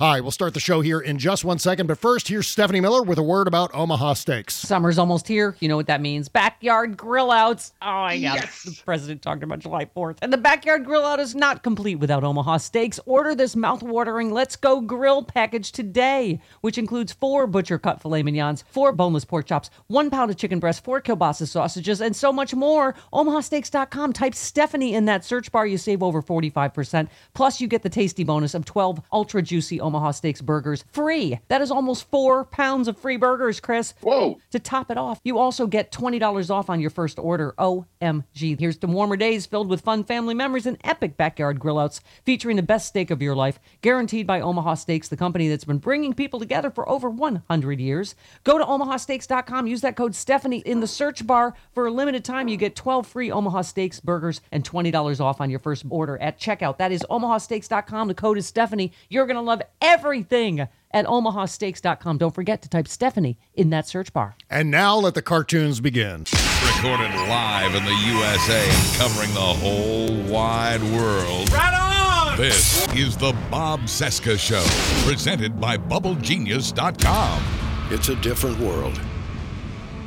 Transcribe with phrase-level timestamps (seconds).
[0.00, 3.02] Hi, we'll start the show here in just one second, but first, here's Stephanie Miller
[3.02, 4.54] with a word about Omaha Steaks.
[4.54, 5.56] Summer's almost here.
[5.58, 6.28] You know what that means.
[6.28, 7.72] Backyard grill outs.
[7.82, 8.36] Oh my God.
[8.36, 8.62] Yes.
[8.62, 10.18] The president talked about July 4th.
[10.22, 13.00] And the backyard grill out is not complete without Omaha Steaks.
[13.06, 18.62] Order this mouth-watering Let's Go Grill package today, which includes four butcher cut filet mignons,
[18.70, 22.54] four boneless pork chops, one pound of chicken breast, four kielbasa sausages, and so much
[22.54, 22.94] more.
[23.12, 24.12] OmahaSteaks.com.
[24.12, 25.66] Type Stephanie in that search bar.
[25.66, 27.08] You save over 45%.
[27.34, 31.40] Plus, you get the tasty bonus of 12 ultra juicy Omaha Steaks burgers free.
[31.48, 33.94] That is almost four pounds of free burgers, Chris.
[34.02, 34.38] Whoa.
[34.50, 37.54] To top it off, you also get $20 off on your first order.
[37.58, 38.58] OMG.
[38.60, 42.62] Here's to warmer days filled with fun family memories and epic backyard grillouts featuring the
[42.62, 46.38] best steak of your life, guaranteed by Omaha Steaks, the company that's been bringing people
[46.38, 48.14] together for over 100 years.
[48.44, 51.54] Go to omahasteaks.com, use that code Stephanie in the search bar.
[51.72, 55.48] For a limited time, you get 12 free Omaha Steaks burgers and $20 off on
[55.48, 56.76] your first order at checkout.
[56.76, 58.08] That is omahasteaks.com.
[58.08, 58.92] The code is Stephanie.
[59.08, 62.18] You're going to love everything at omahasteaks.com.
[62.18, 64.36] Don't forget to type Stephanie in that search bar.
[64.50, 66.24] And now let the cartoons begin.
[66.64, 71.52] Recorded live in the USA and covering the whole wide world.
[71.52, 72.36] Right on.
[72.38, 74.64] This is the Bob Cesca Show,
[75.08, 77.42] presented by BubbleGenius.com.
[77.90, 79.00] It's a different world.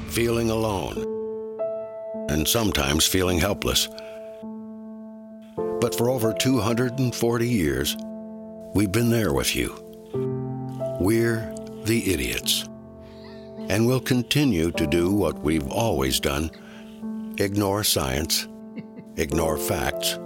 [0.08, 1.06] Feeling alone.
[2.30, 3.90] And sometimes feeling helpless.
[5.81, 7.98] But for over 240 years,
[8.74, 9.74] we've been there with you.
[11.00, 11.54] We're
[11.86, 12.68] the idiots.
[13.70, 16.52] And we'll continue to do what we've always done
[17.38, 18.48] ignore science,
[19.16, 20.20] ignore facts,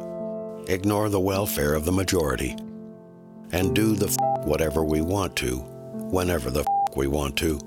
[0.67, 2.55] ignore the welfare of the majority,
[3.51, 5.57] and do the f- whatever we want to,
[6.11, 7.59] whenever the f- we want to.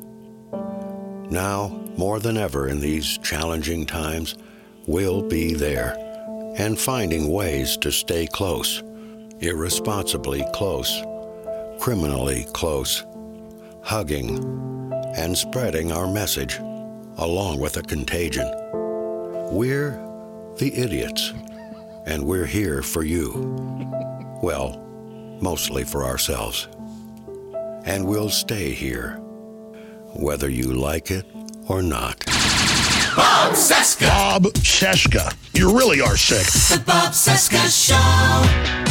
[1.31, 4.37] Now, more than ever in these challenging times,
[4.87, 5.97] we'll be there
[6.57, 8.83] and finding ways to stay close,
[9.41, 11.03] irresponsibly close,
[11.81, 13.05] criminally close,
[13.83, 16.59] hugging and spreading our message
[17.19, 18.49] along with a contagion.
[19.51, 19.91] We're
[20.59, 21.33] the idiots,
[22.07, 23.33] and we're here for you.
[24.43, 24.79] Well,
[25.41, 26.69] mostly for ourselves.
[27.85, 29.17] And we'll stay here,
[30.15, 31.25] whether you like it
[31.69, 32.25] or not.
[33.17, 34.09] Bob Cesca.
[34.09, 35.35] Bob Cesca.
[35.55, 36.47] You really are sick.
[36.77, 38.88] The Bob Cesca Show.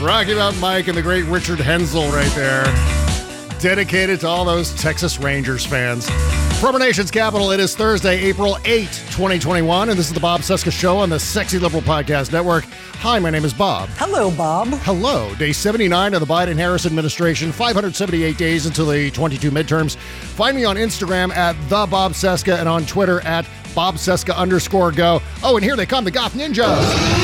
[0.00, 2.64] Rocky Mountain Mike and the great Richard Hensel right there.
[3.58, 6.08] Dedicated to all those Texas Rangers fans.
[6.60, 10.42] From our nation's capital, it is Thursday, April 8, 2021, and this is the Bob
[10.42, 12.64] Cesca Show on the Sexy Liberal Podcast Network.
[13.00, 13.88] Hi, my name is Bob.
[13.94, 14.68] Hello, Bob.
[14.82, 15.34] Hello.
[15.34, 19.96] Day 79 of the Biden Harris administration, 578 days until the 22 midterms.
[19.96, 24.92] Find me on Instagram at the Bob Cesca and on Twitter at Bob Cesca underscore
[24.92, 25.20] go.
[25.42, 27.17] Oh, and here they come, the Goth Ninjas.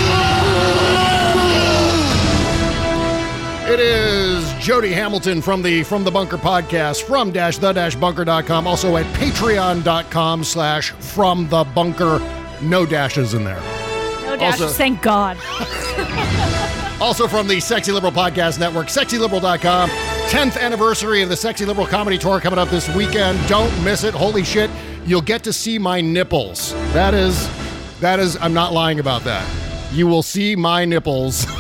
[3.67, 8.67] It is Jody Hamilton from the From the Bunker podcast from dash the dash bunker.com,
[8.67, 12.21] also at patreon.com slash from the bunker.
[12.61, 13.61] No dashes in there.
[14.27, 15.39] No dashes, Also- thank God.
[17.01, 19.91] Also from the Sexy Liberal Podcast Network, sexyliberal.com.
[19.91, 23.39] 10th anniversary of the Sexy Liberal Comedy Tour coming up this weekend.
[23.49, 24.15] Don't miss it.
[24.15, 24.71] Holy shit.
[25.05, 26.73] You'll get to see my nipples.
[26.95, 27.51] That is,
[28.01, 29.47] that is, I'm not lying about that.
[29.93, 31.45] You will see my nipples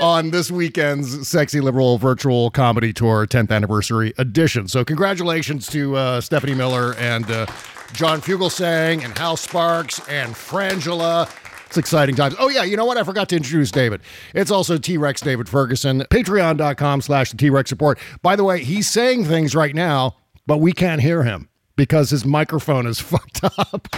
[0.00, 4.68] on this weekend's Sexy Liberal Virtual Comedy Tour 10th anniversary edition.
[4.68, 7.46] So, congratulations to uh, Stephanie Miller and uh,
[7.92, 11.28] John Fugelsang and Hal Sparks and Frangela.
[11.66, 12.34] It's exciting times.
[12.38, 12.96] Oh, yeah, you know what?
[12.96, 14.00] I forgot to introduce David.
[14.34, 17.98] It's also T Rex David Ferguson, patreon.com slash the T Rex report.
[18.22, 20.16] By the way, he's saying things right now,
[20.46, 23.88] but we can't hear him because his microphone is fucked up.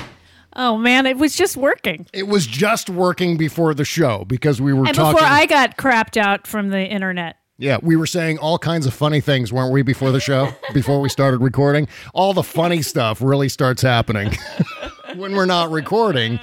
[0.57, 2.07] Oh man, it was just working.
[2.13, 5.15] It was just working before the show because we were And talking.
[5.15, 7.37] before I got crapped out from the internet.
[7.59, 10.53] yeah, we were saying all kinds of funny things, weren't we, before the show?
[10.75, 11.87] before we started recording?
[12.15, 14.33] All the funny stuff really starts happening
[15.17, 16.41] when we're not recording.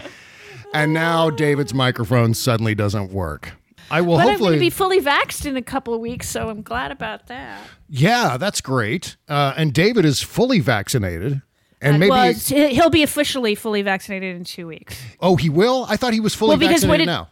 [0.74, 3.54] And now David's microphone suddenly doesn't work.
[3.90, 6.50] I will but I'm hopefully to be fully vaxxed in a couple of weeks, so
[6.50, 7.62] I'm glad about that.
[7.90, 9.16] Yeah, that's great.
[9.30, 11.42] Uh, and David is fully vaccinated.
[11.82, 15.00] And maybe well, he'll be officially fully vaccinated in two weeks.
[15.20, 15.86] Oh, he will?
[15.88, 17.30] I thought he was fully well, because vaccinated what it, now.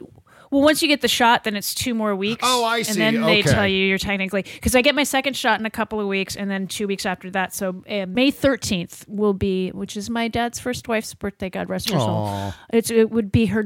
[0.51, 2.41] well, once you get the shot, then it's two more weeks.
[2.43, 3.01] Oh, I see.
[3.01, 5.71] And then they tell you you're technically because I get my second shot in a
[5.71, 7.55] couple of weeks, and then two weeks after that.
[7.55, 11.49] So uh, May 13th will be, which is my dad's first wife's birthday.
[11.49, 12.53] God rest her soul.
[12.71, 13.63] It's it would be her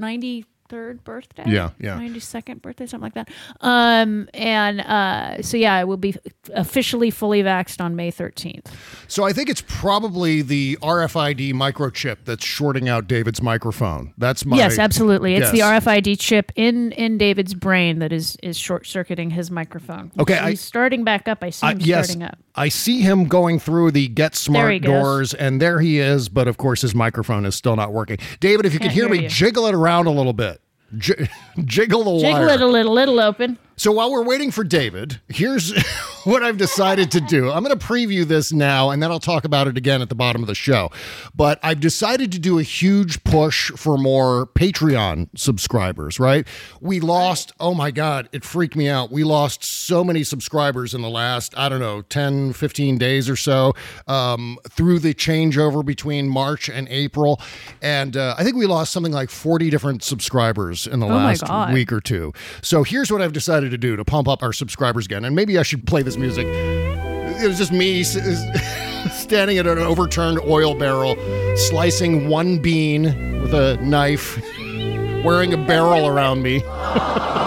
[0.69, 1.43] 93rd birthday.
[1.47, 1.97] Yeah, yeah.
[1.97, 3.29] 92nd birthday, something like that.
[3.61, 6.15] Um, and uh, so yeah, I will be
[6.53, 8.67] officially fully vaxxed on May 13th.
[9.07, 14.13] So I think it's probably the RFID microchip that's shorting out David's microphone.
[14.17, 15.35] That's my yes, absolutely.
[15.35, 15.59] It's the.
[15.59, 20.11] RFID chip in in David's brain that is is short circuiting his microphone.
[20.17, 21.43] Okay, So I- he's starting back up.
[21.43, 22.37] I see him yes, starting up.
[22.55, 26.27] I see him going through the Get Smart doors, and there he is.
[26.29, 28.17] But of course, his microphone is still not working.
[28.39, 29.29] David, if you could Can't hear, hear me, you.
[29.29, 30.58] jiggle it around a little bit.
[30.97, 31.29] J-
[31.65, 32.49] jiggle the Jiggle wire.
[32.49, 33.57] it a little, little open.
[33.79, 35.71] So while we're waiting for David, here's
[36.25, 37.49] what I've decided to do.
[37.49, 40.15] I'm going to preview this now, and then I'll talk about it again at the
[40.15, 40.91] bottom of the show.
[41.33, 46.45] But I've decided to do a huge push for more Patreon subscribers, right?
[46.81, 49.13] We lost, oh my God, it freaked me out.
[49.13, 53.37] We lost so many subscribers in the last, I don't know, 10, 15 days or
[53.37, 53.75] so
[54.09, 57.39] um, through the changeover between March and April.
[57.81, 61.43] And uh, I think we lost something like 40 different subscribers in the Oh last
[61.49, 61.73] God.
[61.73, 62.31] week or two.
[62.61, 65.25] So here's what I've decided to do to pump up our subscribers again.
[65.25, 66.47] And maybe I should play this music.
[66.47, 68.03] It was just me
[69.11, 71.15] standing at an overturned oil barrel,
[71.57, 74.37] slicing one bean with a knife,
[75.23, 76.63] wearing a barrel around me.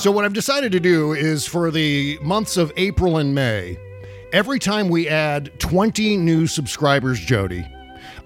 [0.00, 3.76] So, what I've decided to do is for the months of April and May,
[4.32, 7.66] every time we add 20 new subscribers, Jody,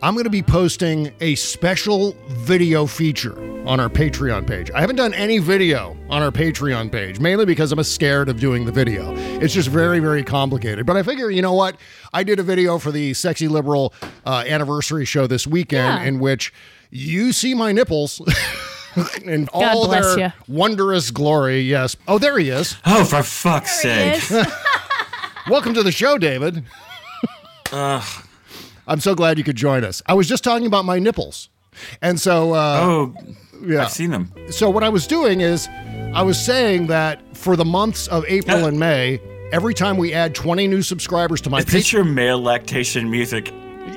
[0.05, 4.71] I'm going to be posting a special video feature on our Patreon page.
[4.73, 8.67] I haven't done any video on our Patreon page, mainly because I'm scared of doing
[8.67, 9.15] the video.
[9.41, 10.85] It's just very, very complicated.
[10.85, 11.79] But I figure, you know what?
[12.13, 13.95] I did a video for the Sexy Liberal
[14.27, 16.07] uh, anniversary show this weekend Yeah.
[16.07, 16.53] in which
[16.91, 18.21] you see my nipples.
[19.25, 20.31] in all bless their ya.
[20.47, 21.97] wondrous glory, yes.
[22.07, 22.77] Oh, there he is.
[22.85, 24.23] Oh, for fuck's sake.
[25.49, 26.63] Welcome to the show, David.
[28.87, 30.03] I'm so glad you could join us.
[30.07, 31.49] I was just talking about my nipples.
[32.03, 33.15] And so, uh, Oh,
[33.65, 33.83] yeah.
[33.83, 34.33] I've seen them.
[34.51, 35.69] So, what I was doing is,
[36.15, 39.21] I was saying that for the months of April and May,
[39.53, 43.53] every time we add 20 new subscribers to my Is this your male lactation music?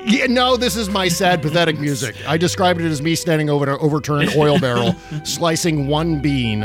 [0.06, 2.16] Yeah, no, this is my sad, pathetic music.
[2.28, 6.62] I described it as me standing over an overturned oil barrel, slicing one bean,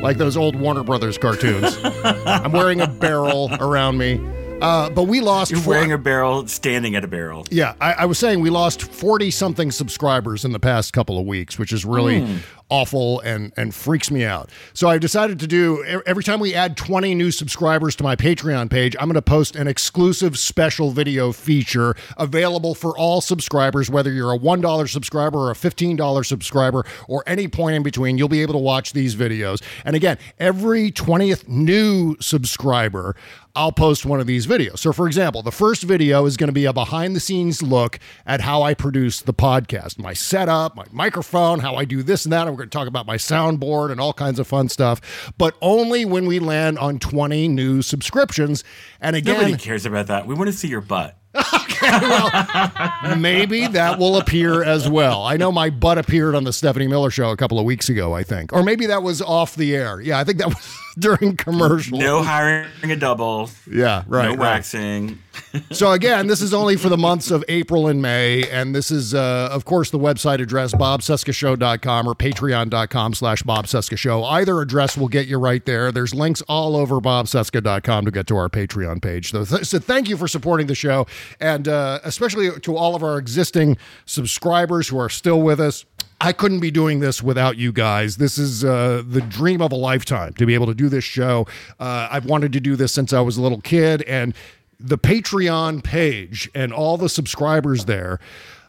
[0.00, 1.78] like those old Warner Brothers cartoons.
[2.04, 4.20] I'm wearing a barrel around me.
[4.60, 5.50] Uh, but we lost.
[5.50, 7.46] You're four- wearing a barrel, standing at a barrel.
[7.50, 11.26] yeah, I, I was saying we lost 40 something subscribers in the past couple of
[11.26, 12.36] weeks, which is really Hmm.
[12.68, 14.50] Awful and, and freaks me out.
[14.74, 18.70] So I've decided to do every time we add 20 new subscribers to my Patreon
[18.70, 24.12] page, I'm going to post an exclusive special video feature available for all subscribers, whether
[24.12, 28.18] you're a $1 subscriber or a $15 subscriber or any point in between.
[28.18, 29.62] You'll be able to watch these videos.
[29.84, 33.14] And again, every 20th new subscriber,
[33.56, 34.80] I'll post one of these videos.
[34.80, 37.98] So, for example, the first video is going to be a behind the scenes look
[38.26, 42.32] at how I produce the podcast, my setup, my microphone, how I do this and
[42.34, 42.46] that.
[42.46, 45.54] And we're going to talk about my soundboard and all kinds of fun stuff, but
[45.60, 48.64] only when we land on 20 new subscriptions.
[48.98, 50.26] And again, Nobody cares about that.
[50.26, 51.18] We want to see your butt.
[51.76, 55.24] Okay, well, maybe that will appear as well.
[55.24, 58.14] I know my butt appeared on the Stephanie Miller show a couple of weeks ago,
[58.14, 58.54] I think.
[58.54, 60.00] Or maybe that was off the air.
[60.00, 61.98] Yeah, I think that was during commercial.
[61.98, 63.50] No hiring a double.
[63.70, 64.24] Yeah, right.
[64.24, 64.38] No right.
[64.38, 65.18] waxing.
[65.70, 69.14] So again, this is only for the months of April and May, and this is,
[69.14, 74.24] uh, of course, the website address bobcescashow.com or patreon.com slash bobcescashow.
[74.30, 75.92] Either address will get you right there.
[75.92, 79.30] There's links all over bobcesca.com to get to our Patreon page.
[79.30, 81.06] So, th- so thank you for supporting the show,
[81.40, 85.84] and uh, especially to all of our existing subscribers who are still with us.
[86.20, 88.16] I couldn't be doing this without you guys.
[88.16, 91.46] This is uh, the dream of a lifetime to be able to do this show.
[91.78, 94.34] Uh, I've wanted to do this since I was a little kid, and
[94.80, 98.18] the Patreon page and all the subscribers there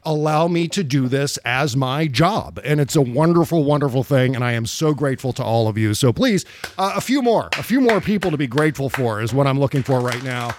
[0.03, 2.59] allow me to do this as my job.
[2.63, 4.35] And it's a wonderful, wonderful thing.
[4.35, 5.93] And I am so grateful to all of you.
[5.93, 6.45] So please,
[6.77, 9.59] uh, a few more, a few more people to be grateful for is what I'm
[9.59, 10.55] looking for right now.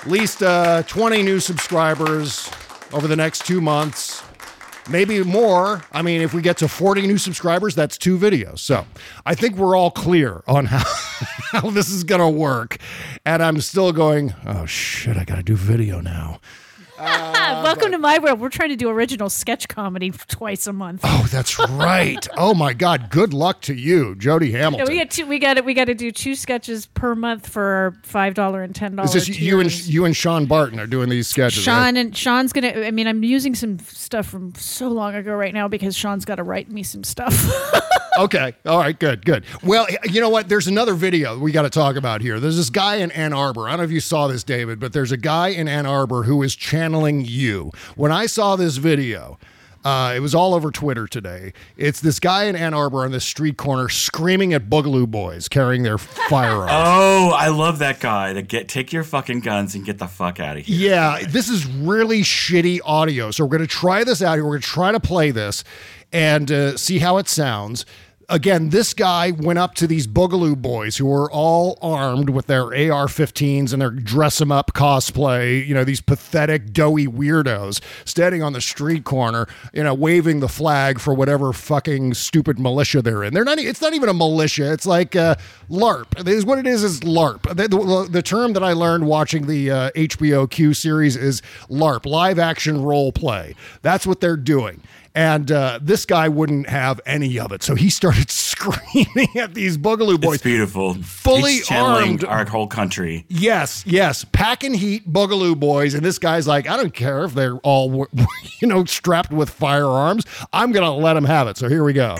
[0.00, 2.50] At least uh, 20 new subscribers
[2.92, 4.09] over the next two months.
[4.90, 5.84] Maybe more.
[5.92, 8.58] I mean, if we get to 40 new subscribers, that's two videos.
[8.58, 8.86] So
[9.24, 10.84] I think we're all clear on how,
[11.60, 12.78] how this is going to work.
[13.24, 16.40] And I'm still going, oh shit, I got to do video now.
[17.50, 18.38] Uh, Welcome to my world.
[18.40, 21.00] We're trying to do original sketch comedy twice a month.
[21.02, 22.26] Oh, that's right.
[22.36, 23.10] oh my God.
[23.10, 24.86] Good luck to you, Jody Hamilton.
[24.88, 25.26] we get two.
[25.26, 25.64] We got it.
[25.64, 29.12] We got to do two sketches per month for our five dollar and ten Is
[29.12, 29.28] dollars.
[29.40, 31.66] you and you and Sean Barton are doing these sketches?
[31.66, 31.72] right?
[31.86, 32.68] Sean and Sean's gonna.
[32.72, 36.36] I mean, I'm using some stuff from so long ago right now because Sean's got
[36.36, 37.50] to write me some stuff.
[38.18, 38.54] okay.
[38.66, 38.98] All right.
[38.98, 39.24] Good.
[39.24, 39.44] Good.
[39.64, 40.48] Well, you know what?
[40.48, 42.38] There's another video we got to talk about here.
[42.38, 43.66] There's this guy in Ann Arbor.
[43.66, 46.22] I don't know if you saw this, David, but there's a guy in Ann Arbor
[46.24, 47.72] who is channeling you.
[47.96, 49.38] When I saw this video,
[49.84, 51.52] uh, it was all over Twitter today.
[51.76, 55.82] It's this guy in Ann Arbor on this street corner screaming at Boogaloo Boys carrying
[55.82, 56.70] their firearms.
[57.10, 58.32] Oh, I love that guy.
[58.32, 60.90] To get take your fucking guns and get the fuck out of here.
[60.90, 63.30] Yeah, this is really shitty audio.
[63.30, 64.44] So we're going to try this out here.
[64.44, 65.64] We're going to try to play this
[66.12, 67.84] and uh, see how it sounds.
[68.30, 72.66] Again, this guy went up to these Boogaloo boys who were all armed with their
[72.66, 78.40] AR 15s and their dress 'em up cosplay, you know, these pathetic, doughy weirdos standing
[78.40, 83.24] on the street corner, you know, waving the flag for whatever fucking stupid militia they're
[83.24, 83.34] in.
[83.34, 84.72] They're not, it's not even a militia.
[84.72, 85.34] It's like uh,
[85.68, 86.24] LARP.
[86.28, 87.42] Is what it is is LARP.
[87.56, 92.06] The, the, the term that I learned watching the uh, HBO Q series is LARP,
[92.06, 93.56] live action role play.
[93.82, 94.82] That's what they're doing.
[95.14, 97.62] And uh, this guy wouldn't have any of it.
[97.62, 100.34] So he started screaming at these Boogaloo boys.
[100.36, 100.94] It's beautiful.
[100.94, 102.24] Fully He's armed.
[102.24, 103.24] our whole country.
[103.28, 107.56] Yes, yes, packing heat, Boogaloo boys, and this guy's like, I don't care if they're
[107.58, 108.06] all,
[108.60, 110.24] you know, strapped with firearms.
[110.52, 111.56] I'm gonna let them have it.
[111.56, 112.16] So here we go.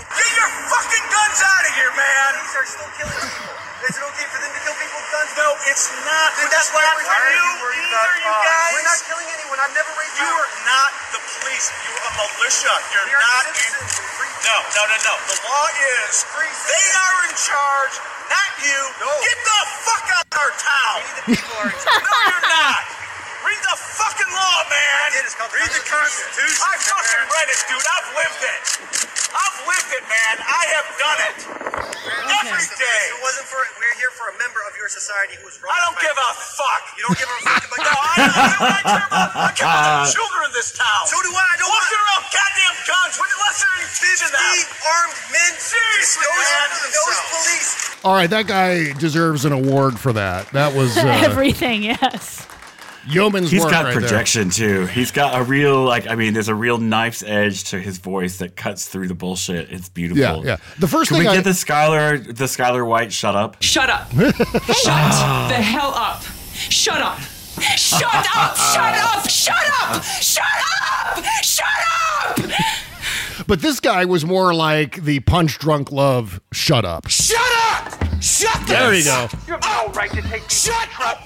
[5.70, 6.28] It's not.
[6.34, 7.30] Then that's why we're here.
[7.30, 7.46] you
[7.78, 8.74] either, you guys.
[8.74, 9.58] We're not killing anyone.
[9.62, 11.70] I've never raised You are not the police.
[11.86, 12.74] You are a militia.
[12.90, 13.44] You're We not
[14.42, 15.14] No, no, no, no.
[15.30, 17.94] The law is they are in charge,
[18.26, 18.80] not you.
[18.98, 20.98] Get the fuck out of our town.
[21.06, 22.02] We the people are in charge.
[22.02, 23.00] no, you're not.
[23.50, 25.07] Read the fucking law, man.
[25.19, 26.54] It is called Read the Constitution.
[26.62, 27.83] I fucking read it, dude.
[27.83, 28.62] I've lived it.
[29.35, 30.35] I've lived it, man.
[30.38, 31.38] I have done it.
[32.30, 33.02] Every day.
[33.11, 35.75] If it wasn't for we're here for a member of your society who was wrong.
[35.75, 36.83] I don't give a fuck.
[36.95, 38.38] You don't give a fuck about No, I, I,
[38.71, 41.04] I care about, I care about the children of this town.
[41.11, 41.42] So do I.
[41.42, 44.54] I don't Walking want around goddamn guns when unless they're any kids in them.
[44.95, 45.52] armed men.
[45.59, 46.69] Seriously, those, man.
[46.87, 47.69] those police.
[48.07, 50.47] All right, that guy deserves an award for that.
[50.54, 52.47] That was uh, Everything, yes.
[53.09, 54.00] Yeoman's He's work got right there.
[54.02, 54.87] projection too.
[54.87, 58.38] He's got a real like I mean, there's a real knife's edge to his voice
[58.38, 59.71] that cuts through the bullshit.
[59.71, 60.21] It's beautiful.
[60.21, 60.57] Yeah, yeah.
[60.78, 63.57] The first Can thing we I- get the Skylar the Skyler White shut up?
[63.62, 64.11] Shut up.
[64.12, 64.28] Shut
[65.49, 66.23] the hell up.
[66.54, 67.19] Shut up.
[67.76, 68.57] Shut up.
[68.57, 69.28] Shut up.
[69.28, 70.02] Shut up.
[70.02, 70.45] Shut
[71.16, 71.25] up.
[71.42, 71.66] Shut
[72.28, 72.61] up.
[73.50, 76.40] But this guy was more like the punch drunk love.
[76.52, 77.09] Shut up.
[77.09, 78.23] Shut up!
[78.23, 79.26] Shut There you go.
[79.49, 81.19] You have no right to take Shut up!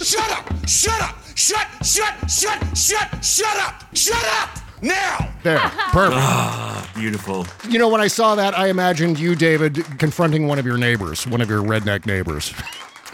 [0.00, 0.68] Shut up!
[0.68, 1.16] Shut up!
[1.34, 1.66] Shut!
[1.84, 2.30] Shut!
[2.30, 2.78] Shut!
[2.78, 3.24] Shut!
[3.24, 3.96] Shut up!
[3.96, 4.56] Shut up!
[4.82, 5.34] Now!
[5.42, 5.58] There,
[5.90, 6.20] perfect.
[6.20, 7.44] Ah, beautiful.
[7.68, 11.26] You know, when I saw that, I imagined you, David, confronting one of your neighbors,
[11.26, 12.54] one of your redneck neighbors.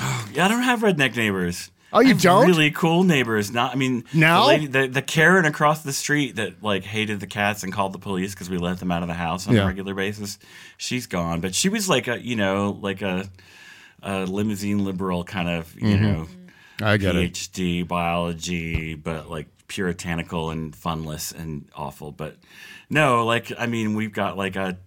[0.00, 1.71] Oh, Yeah, I don't have redneck neighbors.
[1.92, 2.47] Oh, you don't?
[2.47, 3.50] Really cool neighbors.
[3.50, 4.42] Not, I mean, Now?
[4.42, 7.92] the, lady, the the Karen across the street that like hated the cats and called
[7.92, 9.62] the police because we let them out of the house on Yeah.
[9.62, 10.38] a regular basis.
[10.76, 13.28] She's gone, but she was like a you know like a,
[14.02, 16.00] a limousine liberal kind of you Mhm.
[16.00, 16.26] know
[16.82, 17.32] I get it.
[17.35, 22.12] PhD biology, but like puritanical and funless and awful.
[22.12, 22.37] But
[22.88, 24.78] no, like I mean, we've got like a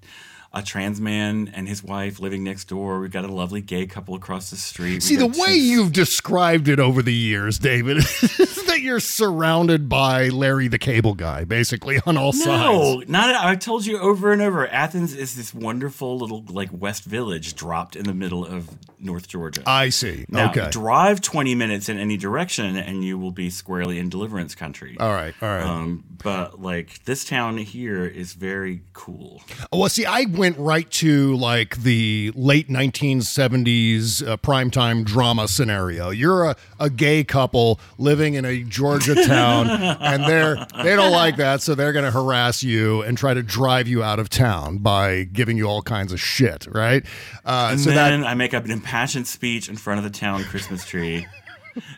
[0.54, 3.00] a trans man and his wife living next door.
[3.00, 5.02] We've got a lovely gay couple across the street.
[5.02, 9.90] See, the way two- you've described it over the years, David, is that you're surrounded
[9.90, 13.10] by Larry the Cable Guy, basically, on all No, sides.
[13.10, 13.36] No, not.
[13.36, 14.68] I've told you over and over.
[14.68, 18.70] Athens is this wonderful little like West Village dropped in the middle of
[19.00, 19.64] North Georgia.
[19.66, 20.26] I see.
[20.30, 20.70] Now, okay.
[20.70, 24.98] drive 20 minutes in any direction and you will be squarely in deliverance country.
[25.00, 25.64] All right, all right.
[25.64, 29.42] Um, but like this town here is very cool.
[29.72, 36.10] Well, see, I went right to like the late 1970s uh, primetime drama scenario.
[36.10, 39.70] You're a, a gay couple living in a Georgia town,
[40.02, 43.42] and they're they don't like that, so they're going to harass you and try to
[43.44, 47.06] drive you out of town by giving you all kinds of shit, right?
[47.46, 50.18] Uh, And so then that I make up an impassioned speech in front of the
[50.20, 51.26] town Christmas tree.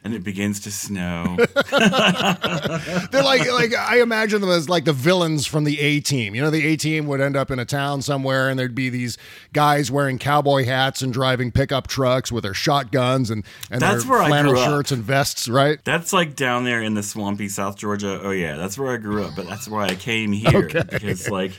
[0.04, 1.38] And it begins to snow.
[1.72, 6.36] They're like like I imagine them as like the villains from the A team.
[6.36, 8.90] You know, the A team would end up in a town somewhere, and there'd be
[8.90, 9.18] these
[9.54, 14.12] guys wearing cowboy hats and driving pickup trucks with their shotguns and and That's their
[14.20, 15.80] where flannel shirts and vests, right?
[15.84, 18.20] That's like down there in the swampy South Georgia.
[18.24, 20.84] Oh yeah, that's where I grew up, but that's why I came here Okay.
[20.90, 21.52] because like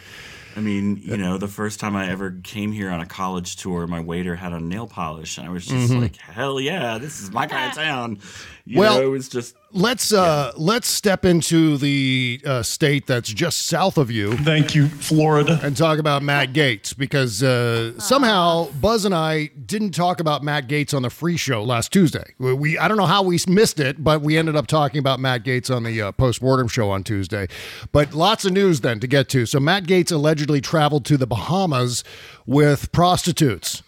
[0.57, 3.87] I mean, you know, the first time I ever came here on a college tour,
[3.87, 6.01] my waiter had on nail polish and I was just Mhm.
[6.01, 8.19] like, "Hell yeah, this is my kind of town."
[8.67, 13.29] You Well- know, it was just Let's uh let's step into the uh, state that's
[13.29, 14.35] just south of you.
[14.39, 15.61] Thank you, Florida.
[15.63, 20.67] And talk about Matt Gaetz because uh, somehow Buzz and I didn't talk about Matt
[20.67, 22.25] Gaetz on the free show last Tuesday.
[22.39, 25.21] We, we I don't know how we missed it, but we ended up talking about
[25.21, 27.47] Matt Gaetz on the uh, postmortem show on Tuesday.
[27.93, 29.45] But lots of news then to get to.
[29.45, 32.03] So Matt Gaetz allegedly traveled to the Bahamas
[32.47, 33.83] with prostitutes.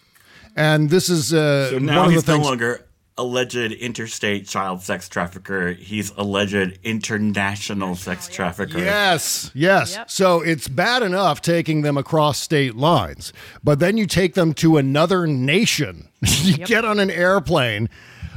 [0.54, 2.84] And this is uh, so now one of he's the things no longer
[3.18, 5.72] alleged interstate child sex trafficker.
[5.72, 8.78] He's alleged international sex trafficker.
[8.78, 9.98] Yes, yes.
[10.06, 13.32] So it's bad enough taking them across state lines,
[13.62, 16.08] but then you take them to another nation.
[16.22, 17.88] you get on an airplane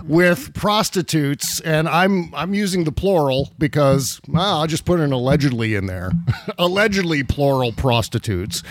[0.04, 5.76] with prostitutes, and I'm I'm using the plural because well, I'll just put an allegedly
[5.76, 6.12] in there.
[6.58, 8.64] allegedly plural prostitutes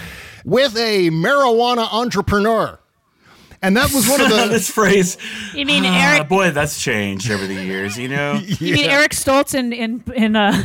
[0.45, 2.79] with a marijuana entrepreneur.
[3.63, 5.19] And that was one of the this phrase.
[5.55, 6.29] You mean Ah, Eric?
[6.29, 7.99] boy, that's changed over the years.
[7.99, 8.41] You know.
[8.61, 10.53] You mean Eric Stoltz in in in uh,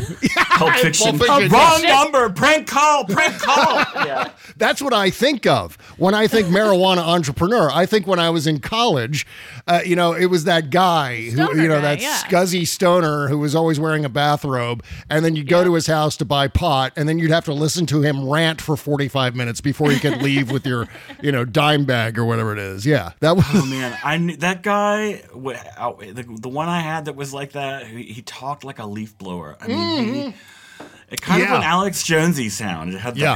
[0.58, 1.18] Pulp Fiction.
[1.18, 2.04] Pulp Fiction, Wrong yes.
[2.04, 2.30] number.
[2.30, 3.06] Prank call.
[3.06, 3.76] Prank call.
[4.06, 4.30] yeah.
[4.58, 7.70] That's what I think of when I think marijuana entrepreneur.
[7.72, 9.26] I think when I was in college,
[9.68, 12.18] uh, you know, it was that guy who, you know, guy, that yeah.
[12.18, 16.16] scuzzy stoner who was always wearing a bathrobe, and then you go to his house
[16.18, 19.36] to buy pot, and then you'd have to listen to him rant for forty five
[19.36, 20.88] minutes before you could leave with your,
[21.22, 22.85] you know, dime bag or whatever it is.
[22.86, 23.46] Yeah, that oh, was.
[23.54, 25.24] Oh man, I knew that guy.
[25.34, 27.88] The, the one I had that was like that.
[27.88, 29.58] He, he talked like a leaf blower.
[29.60, 30.84] I mean, he, mm-hmm.
[31.12, 31.54] it kind Yeah.
[31.54, 32.94] of an Alex Jonesy sound.
[32.94, 33.36] It had the Yeah.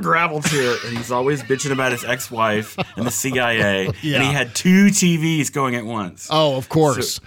[0.00, 3.90] gravel to it, and he's always bitching about his ex-wife and the CIA.
[4.02, 4.16] Yeah.
[4.16, 6.28] And he had two TVs going at once.
[6.30, 7.16] Oh, of course.
[7.16, 7.22] So-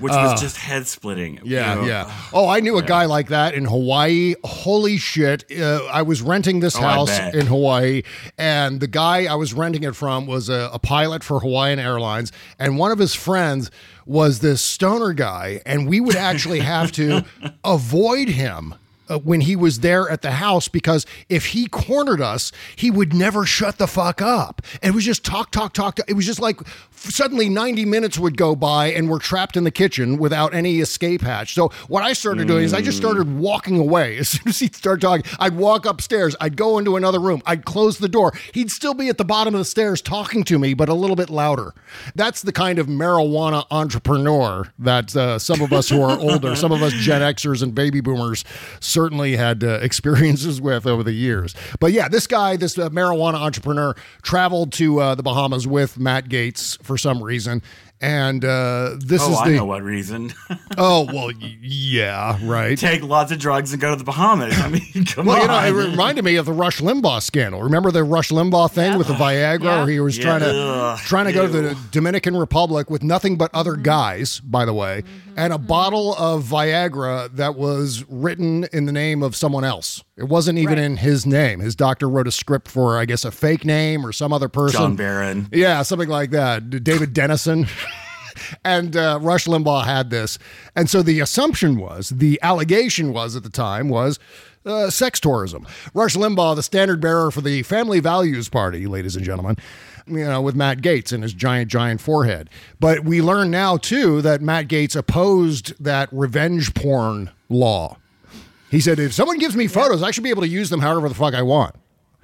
[0.00, 1.40] which was Uh, just head splitting.
[1.44, 2.12] Yeah, yeah.
[2.32, 4.34] Oh, I knew a guy like that in Hawaii.
[4.44, 5.44] Holy shit.
[5.50, 8.02] Uh, I was renting this Oh, house in Hawaii,
[8.38, 12.32] and the guy I was renting it from was a, a pilot for Hawaiian Airlines,
[12.58, 13.70] and one of his friends
[14.06, 17.24] was this stoner guy, and we would actually have to
[17.64, 18.74] avoid him.
[19.10, 23.12] Uh, When he was there at the house, because if he cornered us, he would
[23.12, 24.62] never shut the fuck up.
[24.82, 25.96] And it was just talk, talk, talk.
[25.96, 26.08] talk.
[26.08, 26.60] It was just like
[26.92, 31.22] suddenly 90 minutes would go by and we're trapped in the kitchen without any escape
[31.22, 31.54] hatch.
[31.54, 34.18] So what I started doing is I just started walking away.
[34.20, 37.64] As soon as he'd start talking, I'd walk upstairs, I'd go into another room, I'd
[37.64, 38.32] close the door.
[38.52, 41.16] He'd still be at the bottom of the stairs talking to me, but a little
[41.16, 41.72] bit louder.
[42.14, 46.72] That's the kind of marijuana entrepreneur that uh, some of us who are older, some
[46.72, 48.44] of us Gen Xers and baby boomers
[49.00, 51.54] certainly had uh, experiences with over the years.
[51.78, 56.28] But yeah, this guy, this uh, marijuana entrepreneur, traveled to uh, the Bahamas with Matt
[56.28, 57.62] Gaetz for some reason.
[58.02, 60.32] And uh, this oh, is I the know what reason.
[60.78, 62.78] oh well, y- yeah, right.
[62.78, 64.58] Take lots of drugs and go to the Bahamas.
[64.58, 65.66] I mean, come Well, on.
[65.66, 67.60] you know, it reminded me of the Rush Limbaugh scandal.
[67.62, 69.78] Remember the Rush Limbaugh thing with the Viagra, Yeah.
[69.80, 70.24] where he was Yeah.
[70.24, 70.98] trying to Ugh.
[71.00, 73.82] trying to go to the Dominican Republic with nothing but other Mm-hmm.
[73.82, 75.02] guys, by the way,
[75.36, 80.02] and a bottle of Viagra that was written in the name of someone else.
[80.16, 81.60] It wasn't even in his name.
[81.60, 84.80] His doctor wrote a script for, I guess, a fake name or some other person.
[84.80, 85.48] John Barron.
[85.52, 86.82] Yeah, something like that.
[86.82, 87.66] David Dennison.
[88.64, 90.38] and uh, Rush Limbaugh had this.
[90.76, 94.18] And so the assumption was, the allegation was at the time, was
[94.64, 95.66] uh, sex tourism.
[95.94, 99.56] Rush Limbaugh, the standard bearer for the Family Values Party, ladies and gentlemen,
[100.06, 102.50] you know, with Matt Gaetz and his giant, giant forehead.
[102.78, 107.96] But we learn now, too, that Matt Gaetz opposed that revenge porn law.
[108.70, 111.08] He said, if someone gives me photos, I should be able to use them however
[111.08, 111.74] the fuck I want.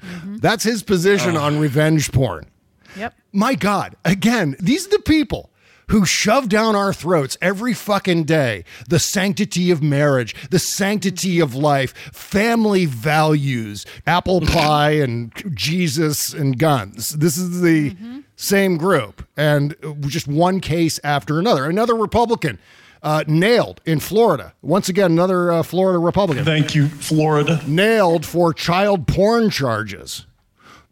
[0.02, 0.36] Mm-hmm.
[0.36, 1.42] That's his position oh.
[1.42, 2.50] on revenge porn.
[2.96, 3.14] Yep.
[3.32, 5.50] My God, again, these are the people
[5.88, 11.54] who shove down our throats every fucking day the sanctity of marriage, the sanctity of
[11.54, 17.10] life, family values, apple pie and Jesus and guns.
[17.10, 18.20] This is the mm-hmm.
[18.36, 19.26] same group.
[19.36, 21.66] And just one case after another.
[21.66, 22.58] Another Republican.
[23.06, 24.52] Uh, nailed in Florida.
[24.62, 26.44] Once again, another uh, Florida Republican.
[26.44, 27.62] Thank you, Florida.
[27.64, 30.26] Nailed for child porn charges.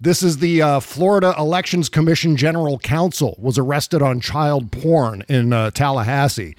[0.00, 5.52] This is the uh, Florida Elections Commission General Counsel was arrested on child porn in
[5.52, 6.54] uh, Tallahassee.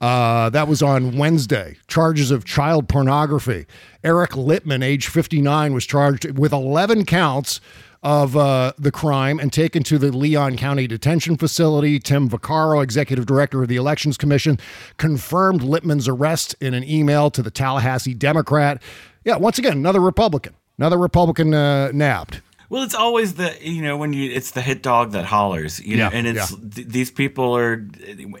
[0.00, 1.76] Uh, that was on Wednesday.
[1.88, 3.66] Charges of child pornography.
[4.04, 7.60] Eric Lipman, age 59, was charged with 11 counts
[8.02, 11.98] of uh, the crime and taken to the Leon County Detention Facility.
[11.98, 14.58] Tim Vaccaro, executive director of the Elections Commission,
[14.96, 18.82] confirmed Lipman's arrest in an email to the Tallahassee Democrat.
[19.24, 22.40] Yeah, once again, another Republican, another Republican uh, nabbed.
[22.70, 25.96] Well, it's always the you know when you it's the hit dog that hollers, you
[25.96, 26.56] know, Yeah, and it's yeah.
[26.74, 27.84] th- these people are.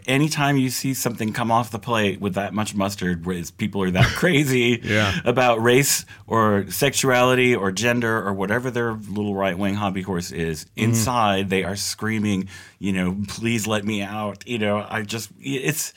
[0.06, 3.90] Anytime you see something come off the plate with that much mustard, where people are
[3.90, 5.18] that crazy Yeah.
[5.24, 10.64] about race or sexuality or gender or whatever their little right wing hobby horse is,
[10.64, 10.84] Mm-hmm.
[10.90, 14.46] inside they are screaming, you know, please let me out.
[14.46, 15.92] You know, I just it's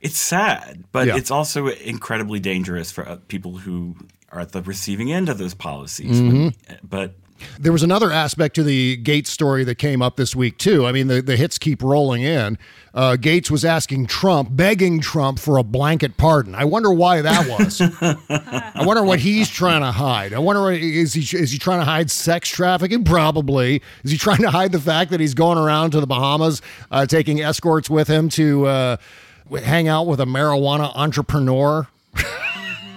[0.00, 3.94] it's sad, but it's also incredibly dangerous for uh, people who
[4.32, 6.20] are at the receiving end of those policies.
[6.20, 6.54] Mhm.
[6.82, 7.14] But
[7.58, 10.86] There was another aspect to the Gaetz story that came up this week, too.
[10.86, 12.58] I mean, the, the hits keep rolling in.
[12.92, 16.54] Uh, Gaetz was asking Trump, begging Trump for a blanket pardon.
[16.54, 17.80] I wonder why that was.
[17.80, 20.32] I wonder what he's trying to hide.
[20.32, 23.04] I wonder, is he, is he trying to hide sex trafficking?
[23.04, 23.82] Probably.
[24.02, 27.06] Is he trying to hide the fact that he's going around to the Bahamas, uh,
[27.06, 28.96] taking escorts with him to uh,
[29.62, 31.86] hang out with a marijuana entrepreneur?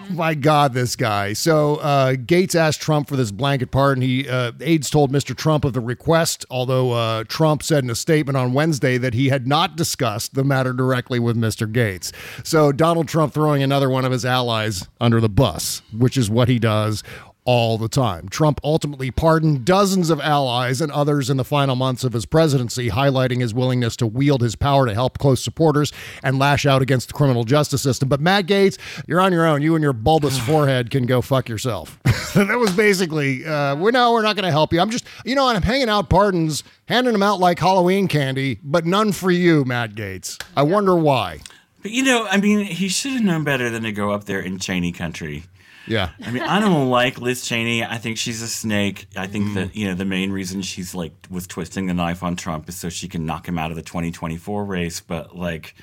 [0.09, 1.33] My God, this guy.
[1.33, 4.01] So uh, Gaetz asked Trump for this blanket pardon.
[4.01, 5.35] He uh, aides told Mr.
[5.35, 9.29] Trump of the request, although uh, Trump said in a statement on Wednesday that he
[9.29, 11.71] had not discussed the matter directly with Mr.
[11.71, 12.11] Gaetz.
[12.45, 16.47] So Donald Trump throwing another one of his allies under the bus, which is what
[16.49, 17.03] he does
[17.45, 18.29] all the time.
[18.29, 22.89] Trump ultimately pardoned dozens of allies and others in the final months of his presidency,
[22.89, 25.91] highlighting his willingness to wield his power to help close supporters
[26.23, 28.09] and lash out against the criminal justice system.
[28.09, 28.77] But Matt Gaetz,
[29.07, 29.61] you're on your own.
[29.61, 31.99] You and your bulbous forehead can go fuck yourself.
[32.33, 34.79] that was basically, uh, we're no, we're not going to help you.
[34.79, 38.85] I'm just, you know, I'm hanging out pardons, handing them out like Halloween candy, but
[38.85, 40.43] none for you, Matt Gaetz.
[40.55, 41.39] I wonder why.
[41.83, 44.39] But you know, I mean, he should have known better than to go up there
[44.39, 45.43] in Cheney country.
[45.87, 46.09] Yeah.
[46.23, 47.83] I mean, I don't like Liz Cheney.
[47.83, 49.07] I think she's a snake.
[49.15, 49.55] I think mm-hmm.
[49.55, 52.75] that you know the main reason she's like was twisting the knife on Trump is
[52.75, 55.01] so she can knock him out of the 2024 race.
[55.01, 55.75] But like,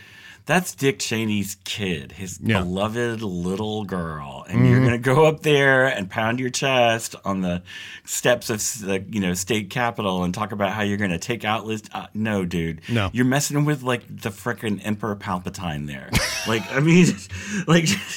[0.47, 4.85] that's Dick Cheney's kid, his beloved little girl, and you're Mhm.
[4.85, 7.63] gonna go up there and pound your chest on the
[8.05, 11.67] steps of the you know state capitol and talk about how you're gonna take out
[11.67, 11.83] Liz.
[11.93, 12.81] Uh, no, dude.
[12.89, 13.11] No.
[13.13, 16.11] You're messing with like the frickin' Emperor Palpatine there.
[16.49, 17.07] like, I mean,
[17.67, 17.89] like,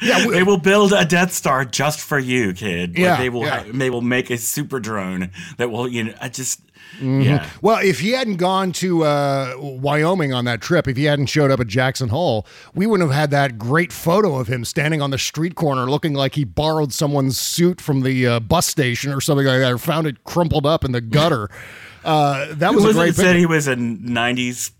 [0.00, 2.90] yeah, they will build a Death Star just for you, kid.
[2.90, 3.42] Like, Yeah, they will.
[3.44, 3.60] yeah.
[3.64, 5.88] ha- they will make a super drone that will.
[5.88, 6.60] You know, I just.
[6.98, 7.24] Mhm.
[7.24, 7.48] Yeah.
[7.62, 11.50] Well, if he hadn't gone to uh, Wyoming on that trip, if he hadn't showed
[11.50, 15.10] up at Jackson Hole, we wouldn't have had that great photo of him standing on
[15.10, 19.20] the street corner looking like he borrowed someone's suit from the uh, bus station or
[19.20, 21.48] something like that, or found it crumpled up in the gutter.
[22.04, 24.72] Uh, that was Who a it great that said he was a '90s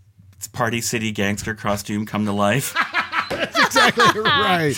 [0.53, 2.75] Party City gangster costume come to life.
[3.31, 4.77] That's exactly right.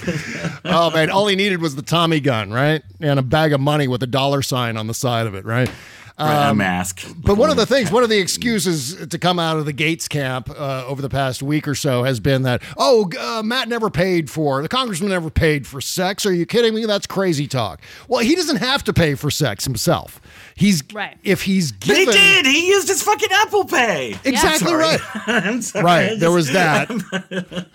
[0.64, 3.88] Oh man, all he needed was the Tommy gun, right, and a bag of money
[3.88, 5.70] with a dollar sign on the side of it, right.
[6.18, 7.04] Right, a Um, mask.
[7.16, 10.08] But one of the things, one of the excuses to come out of the Gaetz
[10.08, 13.90] camp uh, over the past week or so has been that, oh, uh, Matt never
[13.90, 16.24] paid for, the congressman never paid for sex.
[16.24, 16.86] Are you kidding me?
[16.86, 17.80] That's crazy talk.
[18.06, 20.20] Well, he doesn't have to pay for sex himself.
[20.54, 21.16] He's, Right.
[21.24, 22.06] if he's But given.
[22.06, 22.46] he did.
[22.46, 24.16] He used his fucking Apple Pay.
[24.24, 25.00] Exactly I'm right.
[25.26, 25.84] I'm sorry.
[25.84, 26.88] Right, there was that.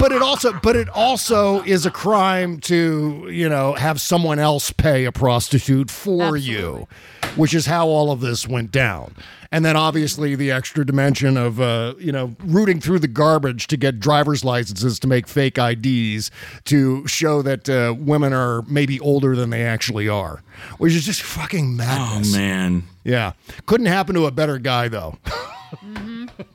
[0.00, 4.72] but it also but it also is a crime to you know have someone else
[4.72, 6.88] pay a prostitute for you
[7.36, 9.14] which is how all of this went down.
[9.50, 13.76] And then obviously the extra dimension of uh, you know rooting through the garbage to
[13.76, 16.30] get driver's licenses to make fake IDs
[16.64, 20.42] to show that uh, women are maybe older than they actually are
[20.78, 22.34] which is just fucking madness.
[22.34, 22.84] Oh man.
[23.04, 23.32] yeah.
[23.66, 25.18] Couldn't happen to a better guy though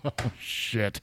[0.06, 1.00] oh shit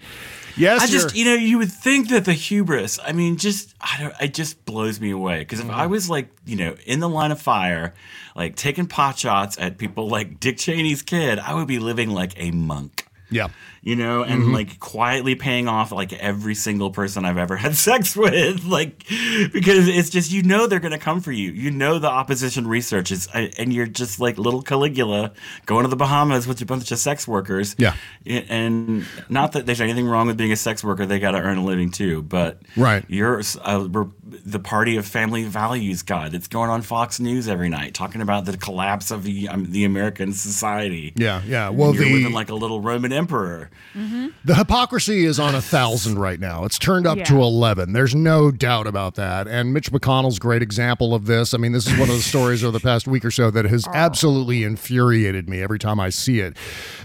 [0.56, 2.98] yes I just, you know, you would think that the hubris.
[3.04, 4.14] I mean, just, I don't.
[4.20, 5.40] It just blows me away.
[5.40, 5.74] Because if Mm-hmm.
[5.74, 7.92] I was like, you know, in the line of fire,
[8.36, 12.34] like taking pot shots at people like Dick Cheney's kid, I would be living like
[12.36, 13.06] a monk.
[13.30, 13.48] yeah
[13.86, 14.54] You know, and Mhm.
[14.54, 19.04] like quietly paying off like every single person I've ever had sex with, like
[19.52, 21.52] because it's just you know they're gonna come for you.
[21.52, 25.32] You know the opposition research is, and you're just like little Caligula
[25.66, 27.76] going to the Bahamas with a bunch of sex workers.
[27.78, 27.92] Yeah.
[28.26, 31.58] and not that there's anything wrong with being a sex worker; they got to earn
[31.58, 32.22] a living too.
[32.22, 33.04] But Right.
[33.08, 33.86] you're uh,
[34.44, 38.46] the party of family values guy that's going on Fox News every night talking about
[38.46, 41.12] the collapse of the um, the American society.
[41.16, 41.68] Yeah, yeah.
[41.68, 43.70] Well, you're the- living like a little Roman emperor.
[43.94, 44.28] Mm-hmm.
[44.44, 46.64] The hypocrisy is on a thousand right now.
[46.64, 47.92] It's turned up to 11.
[47.92, 49.46] There's no doubt about that.
[49.46, 51.54] And Mitch McConnell's great example of this.
[51.54, 53.64] I mean, this is one of the stories over the past week or so that
[53.66, 53.92] has oh.
[53.94, 56.56] absolutely infuriated me every time I see it.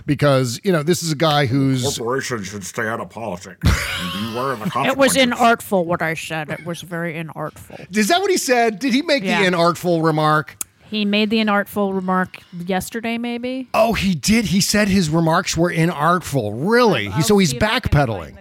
[0.06, 1.84] Because, you know, this is a guy who's.
[1.98, 3.60] Corporations should stay out of politics.
[4.02, 5.18] and beware of the It was consequences.
[5.18, 6.50] inartful what I said.
[6.50, 7.96] It was very inartful.
[7.96, 8.80] Is that what he said?
[8.80, 9.44] Did he make Yeah.
[9.44, 10.58] the inartful remark?
[10.90, 13.68] He made the inartful remark yesterday, maybe.
[13.74, 14.46] Oh, he did.
[14.46, 16.52] He said his remarks were inartful.
[16.56, 17.10] Really?
[17.12, 18.38] He, so he's backpedaling.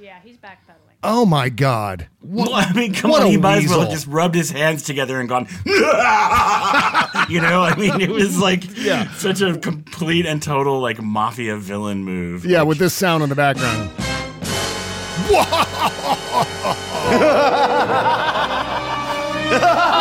[0.00, 0.50] Yeah, he's backpedaling.
[1.06, 2.08] Oh my God!
[2.20, 4.34] What, Well, I mean, come what on, a he might as well have just rubbed
[4.34, 9.10] his hands together and gone, you know, I mean, it was like Yeah.
[9.12, 12.46] such a complete and total like mafia villain move.
[12.46, 13.90] Yeah, with this sound in the background.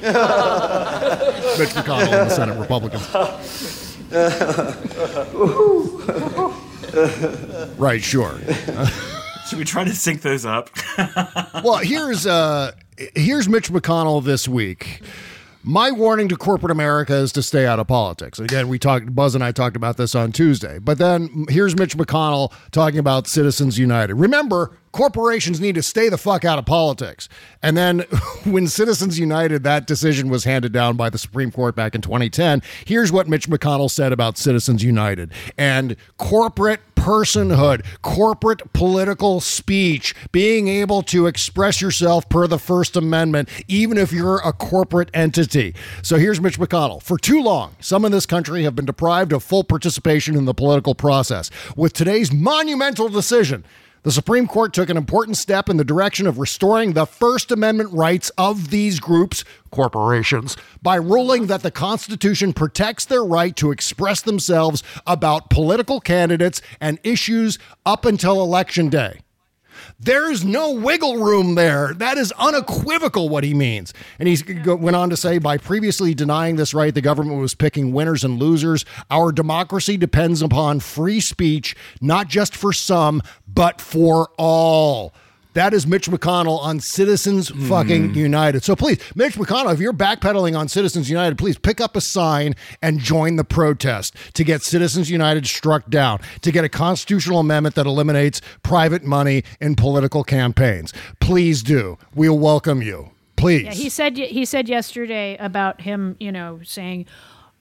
[0.00, 3.06] Mitch McConnell and the Senate Republicans.
[7.78, 8.38] right, sure.
[9.48, 10.70] Should we try to sync those up?
[11.62, 12.72] well, here's uh
[13.14, 15.00] here's Mitch McConnell this week.
[15.62, 18.38] My warning to corporate America is to stay out of politics.
[18.38, 20.78] Again, we talked Buzz and I talked about this on Tuesday.
[20.78, 24.14] But then here's Mitch McConnell talking about Citizens United.
[24.14, 27.28] Remember, corporations need to stay the fuck out of politics.
[27.62, 28.00] And then
[28.44, 32.62] when Citizens United that decision was handed down by the Supreme Court back in 2010,
[32.86, 40.68] here's what Mitch McConnell said about Citizens United and corporate personhood, corporate political speech, being
[40.68, 45.74] able to express yourself per the First Amendment, even if you're a corporate entity.
[46.02, 47.02] So here's Mitch McConnell.
[47.02, 50.52] For too long, some in this country have been deprived of full participation in the
[50.52, 51.50] political process.
[51.74, 53.64] With today's monumental decision,
[54.02, 57.92] the Supreme Court took an important step in the direction of restoring the First Amendment
[57.92, 64.22] rights of these groups, corporations, by ruling that the Constitution protects their right to express
[64.22, 69.20] themselves about political candidates and issues up until Election Day.
[70.02, 71.92] There's no wiggle room there.
[71.92, 73.92] That is unequivocal what he means.
[74.18, 77.92] And he went on to say by previously denying this right, the government was picking
[77.92, 78.86] winners and losers.
[79.10, 85.12] Our democracy depends upon free speech, not just for some, but for all.
[85.54, 88.62] That is Mitch McConnell on Citizens fucking United.
[88.62, 92.54] So please, Mitch McConnell, if you're backpedaling on Citizens United, please pick up a sign
[92.80, 97.74] and join the protest to get Citizens United struck down, to get a constitutional amendment
[97.74, 100.92] that eliminates private money in political campaigns.
[101.18, 101.98] Please do.
[102.14, 103.10] We'll welcome you.
[103.34, 103.64] Please.
[103.64, 107.06] Yeah, he said he said yesterday about him, you know, saying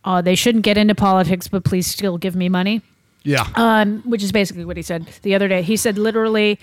[0.05, 2.81] uh, they shouldn't get into politics, but please still give me money.
[3.23, 3.47] yeah.
[3.55, 5.61] Um, which is basically what he said the other day.
[5.63, 6.59] He said literally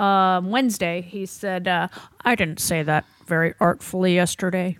[0.00, 1.02] um, Wednesday.
[1.02, 1.88] He said, uh,
[2.24, 4.78] "I didn't say that very artfully yesterday."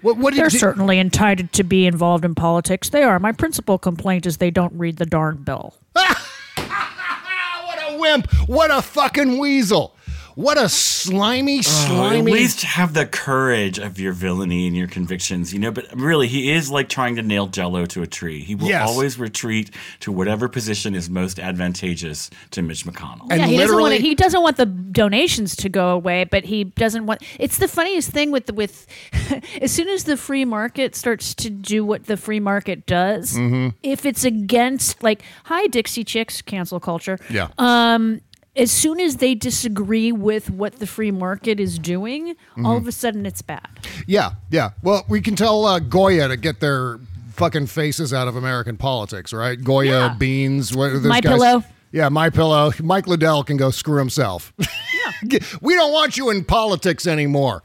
[0.00, 2.88] What, what They're you- certainly entitled to be involved in politics.
[2.88, 3.18] They are.
[3.20, 5.74] My principal complaint is they don't read the darn bill.
[5.92, 8.30] what a wimp.
[8.48, 9.91] What a fucking weasel.
[10.34, 12.16] What a slimy, slimy.
[12.16, 15.70] Oh, at least have the courage of your villainy and your convictions, you know.
[15.70, 18.42] But really, he is like trying to nail Jello to a tree.
[18.42, 18.88] He will Yes.
[18.88, 23.28] always retreat to whatever position is most advantageous to Mitch McConnell.
[23.30, 26.64] yeah, he doesn't want to, he doesn't want the donations to go away, but he
[26.64, 27.22] doesn't want.
[27.38, 28.86] It's the funniest thing with the, with
[29.60, 33.74] as soon as the free market starts to do what the free market does, Mhm.
[33.82, 37.48] if it's against like hi Dixie Chicks cancel culture, Yeah.
[37.58, 38.20] Um,
[38.54, 42.92] as soon as they disagree with what the free market is doing, all of a
[42.92, 43.68] sudden it's bad.
[44.06, 44.70] Yeah, yeah.
[44.82, 46.98] Well, we can tell uh, Goya to get their
[47.32, 49.62] fucking faces out of American politics, right?
[49.62, 50.14] Goya, Yeah.
[50.18, 51.64] Beans, what, those My guys- Pillow.
[51.94, 52.72] Yeah, my pillow.
[52.82, 54.54] Mike Lindell can go screw himself.
[54.58, 55.38] Yeah.
[55.60, 57.62] we don't want you in politics anymore.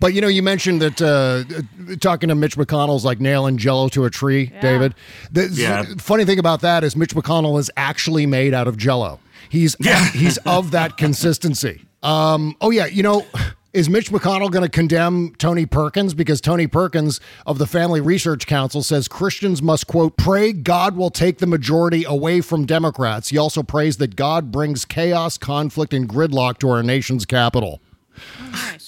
[0.00, 1.44] But you know, you mentioned that uh,
[1.98, 4.94] talking to Mitch McConnell's like nailing Jello to a tree, David.
[5.30, 5.84] The Yeah.
[5.98, 9.20] funny thing about that is Mitch McConnell is actually made out of Jello.
[9.48, 9.76] He's
[10.12, 11.84] he's of that consistency.
[12.02, 13.26] Um, oh yeah, you know,
[13.72, 18.46] is Mitch McConnell going to condemn Tony Perkins because Tony Perkins of the Family Research
[18.46, 23.28] Council says Christians must quote pray God will take the majority away from Democrats.
[23.28, 27.80] He also prays that God brings chaos, conflict, and gridlock to our nation's capital.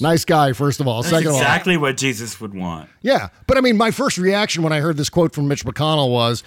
[0.01, 0.25] nice.
[0.25, 1.03] guy, first of all.
[1.03, 2.91] That's Second of all, exactly what Jesus would want.
[3.03, 6.11] yeah, but I mean, my first reaction when I heard this quote from Mitch McConnell
[6.11, 6.43] was,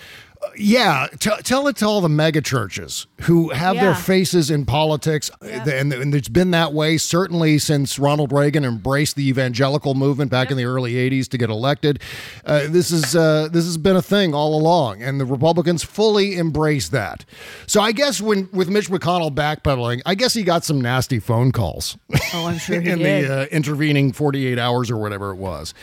[0.58, 5.30] Yeah, t- tell it to all the mega churches who have their faces in politics,
[5.42, 10.52] and, and it's been that way certainly since Ronald Reagan embraced the evangelical movement back
[10.52, 12.00] in the early '80s to get elected.
[12.46, 16.38] Uh, this is uh, this has been a thing all along, and the Republicans fully
[16.38, 17.26] embrace that.
[17.68, 21.52] So I guess when with Mitch McConnell backpedaling, I guess he got some nasty phone
[21.52, 21.98] calls.
[22.34, 23.28] Oh, I'm sure he in did.
[23.30, 25.74] the uh, intervening 48 hours or whatever it was,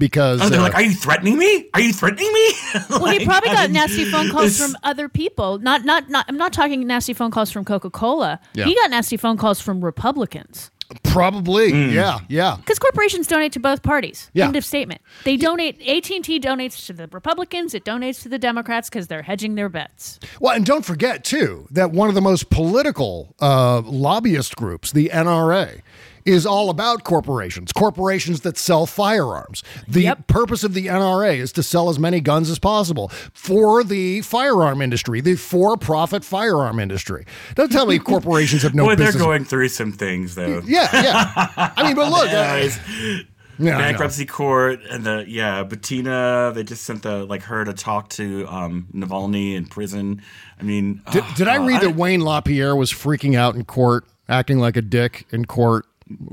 [0.00, 1.68] because Oh, they're uh, like, "Are you threatening me?
[1.74, 2.52] Are you threatening me?"
[2.90, 5.58] well, he Like, probably I got mean, nasty phone calls from other people.
[5.60, 6.24] Not, not, not.
[6.28, 8.40] I'm not talking nasty phone calls from Coca Cola.
[8.54, 8.64] Yeah.
[8.64, 10.72] He got nasty phone calls from Republicans
[11.04, 11.90] probably, Hmm.
[11.94, 12.56] yeah, yeah.
[12.56, 14.30] because corporations donate to both parties.
[14.32, 14.46] Yeah.
[14.46, 15.00] End of statement.
[15.24, 15.80] They donate.
[15.86, 17.74] AT and T donates to the Republicans.
[17.74, 20.18] It donates to the Democrats because they're hedging their bets.
[20.40, 25.10] Well, and don't forget too that one of the most political uh, lobbyist groups, the
[25.12, 25.80] NRA,
[26.24, 29.62] is all about corporations, corporations that sell firearms.
[29.88, 34.20] The purpose of the NRA is to sell as many guns as possible for the
[34.22, 37.24] firearm industry, the for-profit firearm industry.
[37.54, 39.22] Don't tell me corporations have no Boy, they're business.
[39.22, 40.62] going through some things though.
[40.66, 41.72] yeah, yeah.
[41.76, 42.30] I mean, but look,
[43.60, 47.62] Yeah, uh, Yeah, bankruptcy court and the yeah Bettina they just sent the like her
[47.64, 50.22] to talk to um Navalny in prison.
[50.58, 53.64] I mean, Did, oh, did I God, read that Wayne LaPierre was freaking out in
[53.66, 55.84] court, acting like a dick in court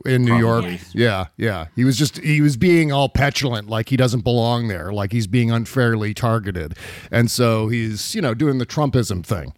[0.05, 0.71] in New Probably.
[0.71, 0.81] York?
[0.93, 1.67] Yeah, yeah.
[1.75, 5.27] He was just he was being all petulant, like he doesn't belong there, like he's
[5.27, 6.75] being unfairly targeted,
[7.11, 9.53] and so he's you know doing the Trumpism thing.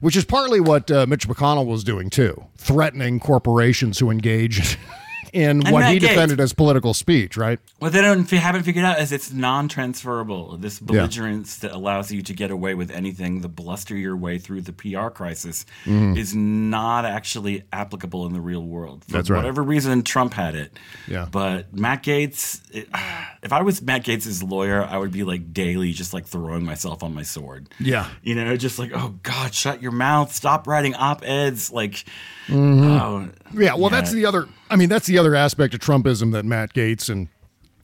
[0.00, 4.76] Which is partly what uh, Mitch McConnell was doing too, threatening corporations who engage
[5.32, 6.00] in And what he Gaetz.
[6.08, 7.58] defended as political speech, right?
[7.78, 10.56] What they don't haven't figured out is it's non-transferable.
[10.58, 14.62] This belligerence that allows you to get away with anything, the bluster your way through
[14.62, 16.16] the PR crisis, Mhm.
[16.16, 19.04] is not actually applicable in the real world.
[19.06, 19.38] For That's right.
[19.38, 20.78] whatever reason, Trump had it.
[21.08, 21.26] Yeah.
[21.30, 22.60] But Matt Gaetz,
[23.42, 27.02] if I was Matt Gaetz's lawyer, I would be like daily just like throwing myself
[27.02, 27.68] on my sword.
[27.80, 28.06] Yeah.
[28.22, 31.70] You know, just like, oh God, shut your mouth, stop writing op-eds.
[31.72, 32.04] Like,
[32.46, 33.00] Mhm.
[33.00, 34.48] oh, Yeah, well, that's the other.
[34.70, 37.28] I mean, that's the other aspect of Trumpism that Matt Gaetz and.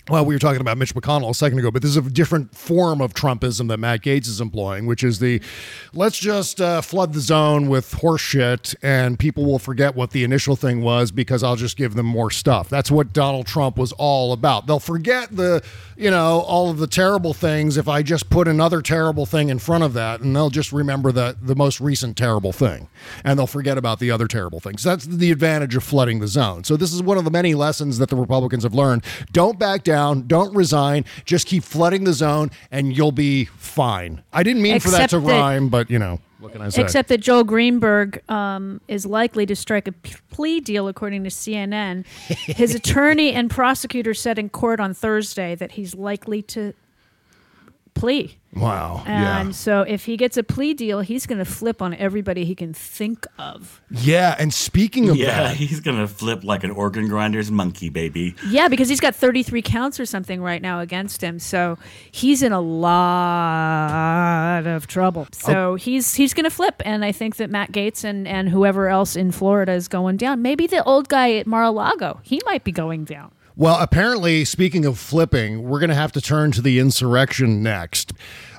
[0.09, 2.55] Well, we were talking about Mitch McConnell a second ago, but this is a different
[2.55, 5.43] form of Trumpism that Matt Gaetz is employing, which is the
[5.93, 10.57] let's just uh, flood the zone with horseshit and people will forget what the initial
[10.57, 12.71] thing was because I'll just give them more stuff.
[12.71, 14.67] That's what Donald Trump was all about.
[14.67, 15.63] They'll forget the,
[15.95, 19.59] you know, all of the terrible things if I just put another terrible thing in
[19.59, 22.89] front of that and they'll just remember the, the most recent terrible thing
[23.25, 24.83] and they'll forget about the other terrible things.
[24.83, 26.65] That's the advantage of flooding the zone.
[26.65, 29.05] So this is one of the many lessons that the Republicans have learned.
[29.33, 34.23] Don't back down, don't resign, just keep flooding the zone and you'll be fine.
[34.33, 36.83] I didn't mean for that to that- rhyme, but you know, what can I say?
[36.83, 39.93] Except that Joel Greenberg um, is likely to strike a
[40.31, 42.07] plea deal, according to CNN.
[42.07, 46.75] His attorney and prosecutor said in court on Thursday that he's likely to
[47.99, 48.39] plea.
[48.55, 49.03] Wow.
[49.07, 49.53] And yeah.
[49.53, 52.73] so if he gets a plea deal, he's going to flip on everybody he can
[52.73, 53.83] think of.
[53.91, 58.35] Yeah, and speaking of yeah, that, he's gonna flip like an organ grinder's monkey, baby.
[58.49, 61.39] Yeah, because he's got 33 counts or something right now against him.
[61.39, 61.79] So
[62.11, 62.97] he's in a lot
[64.67, 65.27] of trouble.
[65.33, 65.75] So oh.
[65.75, 69.17] he's he's going to flip and I think that Matt Gaetz and and whoever else
[69.17, 70.41] in Florida is going down.
[70.43, 73.33] Maybe the old guy at Mar-a-Lago, he might be going down.
[73.59, 78.13] Well, apparently, speaking of flipping, we're going to have to turn to the insurrection next.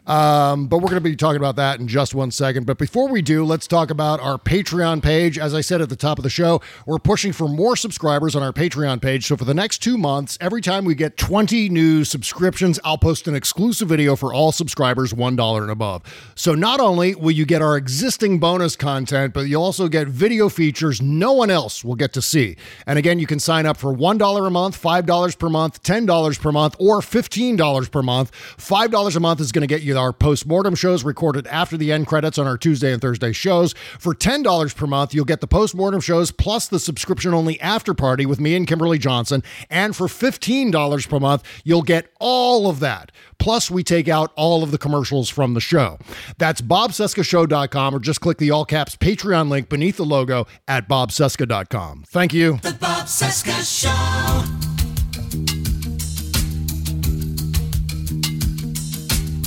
[0.08, 2.66] Um, but we're going to be talking about that in just one second.
[2.66, 5.38] But before we do, let's talk about our Patreon page.
[5.38, 8.44] As I said at the top of the show, we're pushing for more subscribers on
[8.44, 9.28] our Patreon page.
[9.28, 13.28] So for the next two months, every time we get 20 new subscriptions, I'll post
[13.28, 16.04] an exclusive video for all subscribers, $1 and above.
[16.36, 20.50] So not only will you get our existing bonus content, but you'll also get video
[20.50, 22.56] features no one else will get to see.
[22.86, 26.52] And again, you can sign up for $1 a month, $5 per month, $10 per
[26.52, 28.32] month, or $15 per month.
[28.32, 32.08] $5 a month is going to get you our post-mortem shows recorded after the end
[32.08, 33.74] credits on our Tuesday and Thursday shows.
[34.00, 38.40] For $10 per month, you'll get the post-mortem shows plus the subscription-only after party with
[38.40, 39.44] me and Kimberly Johnson.
[39.70, 43.12] And for $15 per month, you'll get all of that.
[43.38, 46.00] Plus, we take out all of the commercials from the show.
[46.38, 52.06] That's bobcescashow.com or just click the all caps Patreon link beneath the logo at bobcesca.com.
[52.08, 52.58] Thank you.
[52.58, 54.69] The Bob Cesca Show.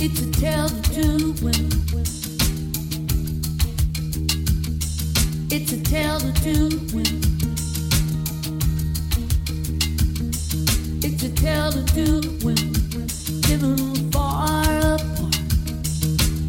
[0.05, 1.55] It's a tale to do when.
[5.49, 7.05] It's a tale to do when.
[11.05, 11.23] It's
[11.71, 12.73] to do when
[13.47, 15.37] living far apart.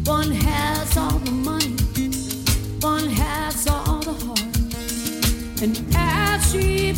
[0.03, 1.77] One has all the money,
[2.81, 4.41] one has all the heart.
[5.61, 6.91] And as she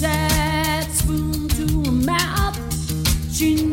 [0.00, 2.58] that spoon to her mouth,
[3.32, 3.65] she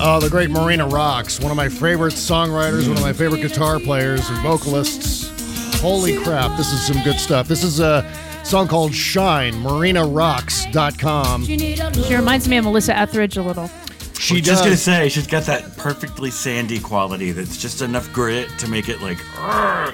[0.00, 3.80] Oh, the great Marina Rocks, one of my favorite songwriters, one of my favorite guitar
[3.80, 5.28] players and vocalists.
[5.80, 7.48] Holy crap, this is some good stuff.
[7.48, 8.08] This is a
[8.44, 11.44] song called Shine, marinarocks.com.
[11.46, 13.68] She reminds me of Melissa Etheridge a little.
[14.18, 18.12] She I was just gonna say she's got that perfectly sandy quality that's just enough
[18.12, 19.18] grit to make it like,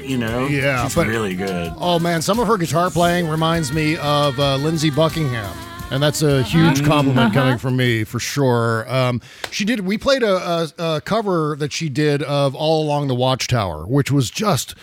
[0.02, 0.46] you know.
[0.46, 1.72] Yeah, she's but- really good.
[1.78, 5.54] Oh man, some of her guitar playing reminds me of uh, Lindsey Buckingham.
[5.90, 6.88] And that's a huge Uh-huh.
[6.88, 7.34] compliment Uh-huh.
[7.40, 8.84] coming from me for sure.
[8.92, 9.20] Um,
[9.52, 9.80] she did.
[9.80, 10.34] We played a,
[10.78, 14.74] a, a cover that she did of "All Along the Watchtower," which was just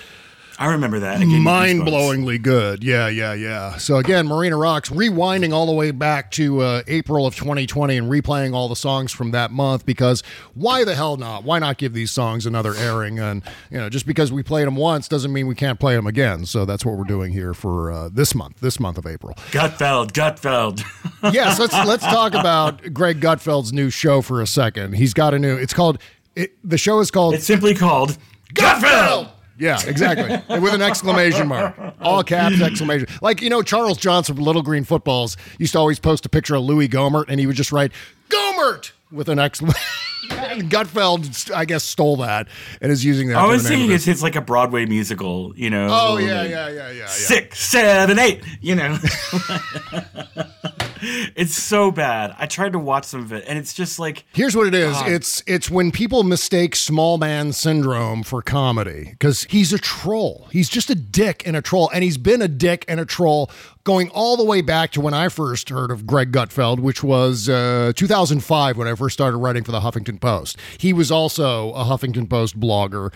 [0.61, 1.15] I remember that.
[1.15, 1.43] It gave me goosebumps.
[1.43, 2.83] mind blowingly good.
[2.83, 3.77] Yeah, yeah, yeah.
[3.77, 8.07] So again, Marina Rocks, rewinding all the way back to uh, April of 2020 and
[8.07, 10.21] replaying all the songs from that month because
[10.53, 11.43] why the hell not?
[11.43, 13.17] Why not give these songs another airing?
[13.17, 13.41] And
[13.71, 16.45] you know, just because we played them once doesn't mean we can't play them again.
[16.45, 19.33] So that's what we're doing here for uh, this month, this month of April.
[19.49, 20.83] Gutfeld, Gutfeld.
[21.33, 24.93] yes, let's let's talk about Greg Gutfeld's new show for a second.
[24.93, 25.57] He's got a new.
[25.57, 25.97] It's called.
[26.35, 27.33] It, the show is called.
[27.33, 28.15] It's simply called
[28.53, 29.30] Gutfeld.
[29.61, 30.59] Yeah, exactly.
[30.59, 31.75] With an exclamation mark.
[32.01, 33.07] All caps exclamation.
[33.21, 36.55] Like, you know, Charles Johnson from Little Green Footballs used to always post a picture
[36.55, 37.91] of Louie Gohmert and he would just write,
[38.29, 38.91] Gomert!
[39.11, 39.79] With an exclamation.
[40.31, 42.47] Gutfeld, I guess, stole that
[42.81, 43.37] and is using that.
[43.37, 45.89] I was thinking it's, it's like a Broadway musical, you know.
[45.91, 47.07] Oh, yeah, like yeah, yeah, yeah, yeah.
[47.07, 48.97] Six, seven, eight, you know.
[51.01, 52.35] it's so bad.
[52.37, 54.93] I tried to watch some of it, and it's just like Here's what it is.
[54.93, 55.11] God.
[55.11, 60.47] It's it's when people mistake small man syndrome for comedy because he's a troll.
[60.51, 63.49] He's just a dick and a troll, and he's been a dick and a troll
[63.83, 67.49] going all the way back to when I first heard of Greg Gutfeld, which was
[67.49, 70.57] uh, 2005 when I first started writing for the Huffington Post.
[70.77, 73.11] He was also a Huffington Post blogger.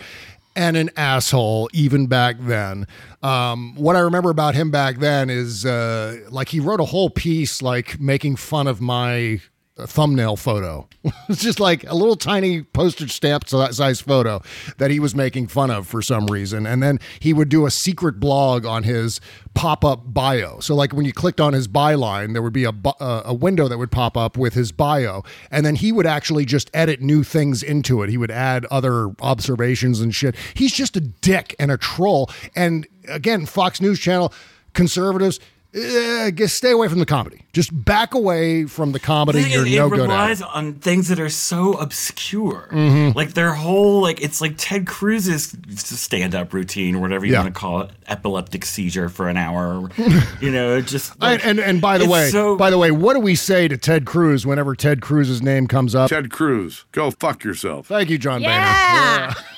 [0.56, 2.88] And an asshole even back then.
[3.22, 7.10] Um, what I remember about him back then is uh, like he wrote a whole
[7.10, 9.42] piece like making fun of my
[9.78, 10.88] thumbnail photo.
[11.30, 14.42] it's just like a little tiny postage stamp size photo
[14.78, 16.66] that he was making fun of for some reason.
[16.66, 19.20] And then he would do a secret blog on his
[19.54, 20.60] pop up bio.
[20.60, 23.68] So, like when you clicked on his byline, there would be a, uh, a window
[23.68, 25.24] that would pop up with his bio.
[25.52, 28.10] And then he would actually just edit new things into it.
[28.10, 30.36] He would add other observations and shit.
[30.54, 32.30] He's just a dick and a troll.
[32.56, 34.34] And again, Fox News Channel,
[34.74, 35.40] conservatives,
[35.76, 37.42] uh, just stay away from the comedy.
[37.54, 39.40] Just back away from the comedy.
[39.40, 40.04] it, You're it no good at.
[40.04, 42.68] relies on things that are so obscure.
[42.72, 43.16] Mhm.
[43.16, 47.44] Like their whole like it's like Ted Cruz's stand up routine or whatever you Yeah.
[47.44, 49.90] want to call it, epileptic seizure for an hour.
[50.42, 53.14] you know, just And, like, and and by the way, so by the way, what
[53.14, 56.10] do we say to Ted Cruz whenever Ted Cruz's name comes up?
[56.10, 57.88] Ted Cruz, go fuck yourself.
[57.88, 58.48] Thank you, John Yeah.
[58.50, 59.36] Boehner.
[59.38, 59.42] Yeah.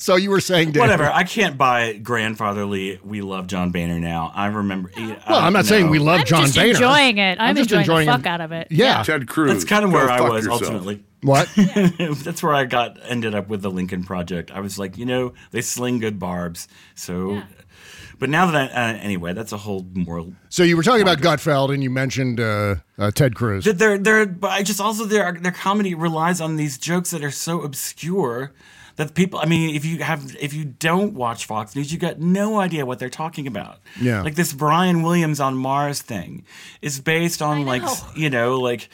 [0.00, 1.10] So you were saying, Dave, Whatever.
[1.12, 2.98] I can't buy grandfatherly.
[3.04, 4.32] We love John Boehner now.
[4.34, 4.90] I remember.
[4.96, 6.46] Well, Well, I'm not saying we love John Boehner.
[6.46, 6.70] I'm John just Boehner.
[6.70, 7.38] enjoying it.
[7.38, 8.20] I'm, I'm just enjoying, enjoying the him.
[8.22, 8.68] fuck out of it.
[8.70, 9.02] Yeah.
[9.02, 9.52] Ted Cruz.
[9.52, 10.62] That's kind of where I was yourself.
[10.62, 11.04] ultimately.
[11.20, 11.50] What?
[12.24, 14.50] That's where I got ended up with the Lincoln Project.
[14.50, 16.66] I was like, you know, they sling good barbs.
[16.94, 17.42] So,
[18.18, 20.32] but now that I, uh, anyway, that's a whole moral.
[20.48, 23.66] So you were talking about Gutfeld, and you mentioned uh, uh, Ted Cruz.
[23.66, 27.22] That they're they're, but I just also their their comedy relies on these jokes that
[27.22, 28.54] are so obscure
[29.00, 29.40] that people.
[29.40, 32.84] I mean, if you have if you don't watch Fox News, you got no idea
[32.84, 33.78] what they're talking about.
[33.98, 34.20] Yeah.
[34.22, 36.44] like this Brian Williams on Mars thing
[36.82, 37.82] is based on like
[38.14, 38.88] you know like.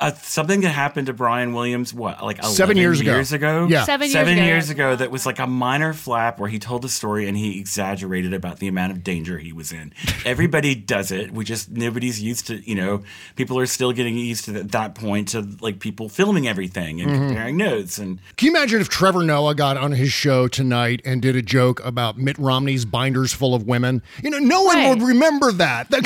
[0.00, 3.14] Uh, something that happened to Brian Williams, what, like 11 Seven years ago.
[3.14, 3.66] years ago?
[3.68, 3.82] Yeah.
[3.82, 4.74] Seven years Seven ago, years yeah.
[4.74, 8.32] ago, that was like a minor flap where he told a story and he exaggerated
[8.32, 9.92] about the amount of danger he was in.
[10.24, 11.32] Everybody does it.
[11.32, 13.02] We just, nobody's used to, you know,
[13.34, 17.10] people are still getting used to at that point to like people filming everything and
[17.10, 17.26] Mhm.
[17.28, 17.98] comparing notes.
[17.98, 21.42] And Can you imagine if Trevor Noah got on his show tonight and did a
[21.42, 24.02] joke about Mitt Romney's binders full of women?
[24.22, 25.88] You know, no one would remember that.
[25.98, 26.04] That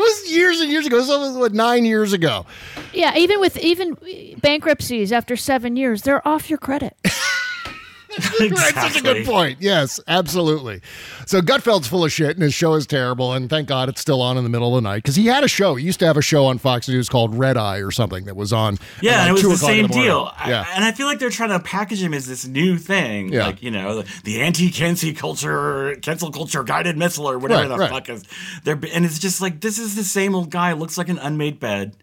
[0.00, 0.96] was years and years ago.
[0.98, 2.46] This was what nine years ago.
[2.94, 3.96] Yeah, even with even
[4.40, 6.96] bankruptcies after seven years, they're off your credit.
[8.16, 9.58] That's such a good point.
[9.60, 10.80] Yes, absolutely.
[11.26, 13.32] So Gutfeld's full of shit, and his show is terrible.
[13.32, 15.42] And thank God it's still on in the middle of the night because he had
[15.42, 15.74] a show.
[15.74, 18.36] He used to have a show on Fox News called Red Eye or something that
[18.36, 18.78] was on.
[19.02, 20.04] yeah, and it was the same morning.
[20.06, 20.30] deal.
[20.36, 20.64] I- Yeah.
[20.76, 23.32] and I feel like they're trying to package him as this new thing.
[23.32, 23.46] Yeah.
[23.46, 27.68] Like, you know, the, the anti cancel culture, cancel culture guided missile or whatever Right,
[27.68, 27.90] the right.
[27.90, 28.22] fuck is.
[28.62, 31.58] They're, and it's just like, this is the same old guy, looks like an unmade
[31.58, 31.96] bed.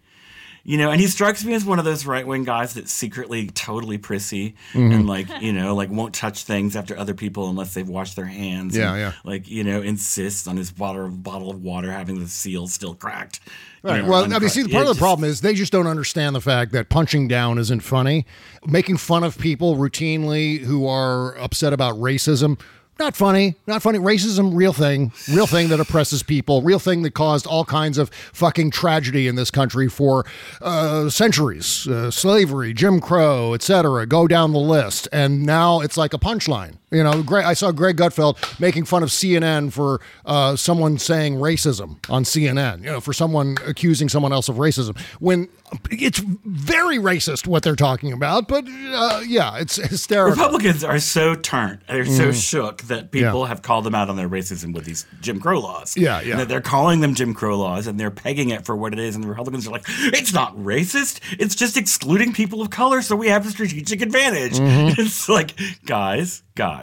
[0.63, 3.47] You know, and he strikes me as one of those right wing guys that's secretly
[3.47, 4.93] totally prissy Mhm.
[4.93, 8.25] and like, you know, like won't touch things after other people unless they've washed their
[8.25, 8.77] hands.
[8.77, 9.11] Yeah, and, yeah.
[9.23, 13.39] Like, you know, insists on his bottle, bottle of water having the seal still cracked.
[13.83, 14.03] you Right.
[14.03, 14.53] know, well, I mean, uncracked.
[14.53, 17.27] see, part of the just- problem is they just don't understand the fact that punching
[17.27, 18.27] down isn't funny.
[18.67, 22.59] Making fun of people routinely who are upset about racism
[22.99, 23.97] Not funny, not funny.
[23.97, 28.09] Racism, real thing, real thing that oppresses people, real thing that caused all kinds of
[28.31, 30.25] fucking tragedy in this country for
[30.61, 31.87] uh, centuries.
[31.87, 34.05] Uh, slavery, Jim Crow, etc.
[34.05, 36.77] Go down the list, and now it's like a punchline.
[36.91, 41.35] You know, Greg, I saw Greg Gutfeld making fun of CNN for uh, someone saying
[41.35, 42.79] racism on CNN.
[42.79, 45.47] You know, for someone accusing someone else of racism when
[45.89, 48.49] it's very racist what they're talking about.
[48.49, 50.35] But uh, yeah, it's hysterical.
[50.43, 52.41] Republicans are so turned, they're so Mhm.
[52.49, 53.47] shook that people Yeah.
[53.47, 55.95] have called them out on their racism with these Jim Crow laws.
[55.95, 56.35] Yeah, And yeah.
[56.37, 59.15] that they're calling them Jim Crow laws and they're pegging it for what it is.
[59.15, 61.21] And the Republicans are like, it's not racist.
[61.39, 64.55] It's just excluding people of color so we have a strategic advantage.
[64.59, 64.97] Mhm.
[64.99, 65.53] It's like,
[65.85, 66.80] guys, guys,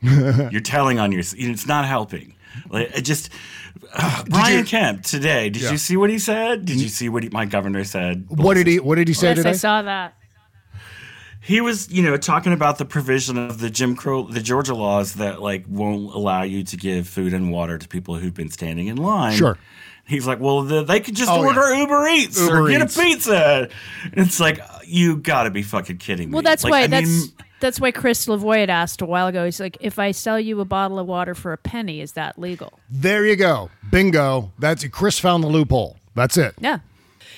[0.00, 2.34] you're telling on your, it's not helping.
[2.70, 3.30] Like, it just,
[3.94, 5.72] uh, Brian Kemp today, did Yeah.
[5.72, 6.64] you see what he said?
[6.64, 8.26] Did you see what he, my governor said?
[8.28, 8.78] What did he?
[8.80, 9.50] What did he say yes, today?
[9.50, 10.14] I saw that.
[11.40, 15.14] He was, you know, talking about the provision of the Jim Crow, the Georgia laws
[15.14, 18.88] that like won't allow you to give food and water to people who've been standing
[18.88, 19.36] in line.
[19.36, 19.56] Sure.
[20.08, 21.80] He's like, well, the, they could just Oh, order yeah.
[21.82, 22.96] Uber Eats or Uber get Eats.
[22.96, 23.68] a pizza.
[24.12, 26.34] It's like, you got to be fucking kidding me.
[26.34, 29.26] Well, that's Like, why I that's mean, that's why Chris Lavoie had asked a while
[29.26, 29.44] ago.
[29.44, 32.38] He's like, if I sell you a bottle of water for a penny, is that
[32.38, 32.78] legal?
[32.90, 33.70] There you go.
[33.90, 34.52] Bingo.
[34.58, 34.90] That's it.
[34.90, 35.96] Chris found the loophole.
[36.14, 36.54] That's it.
[36.60, 36.80] Yeah.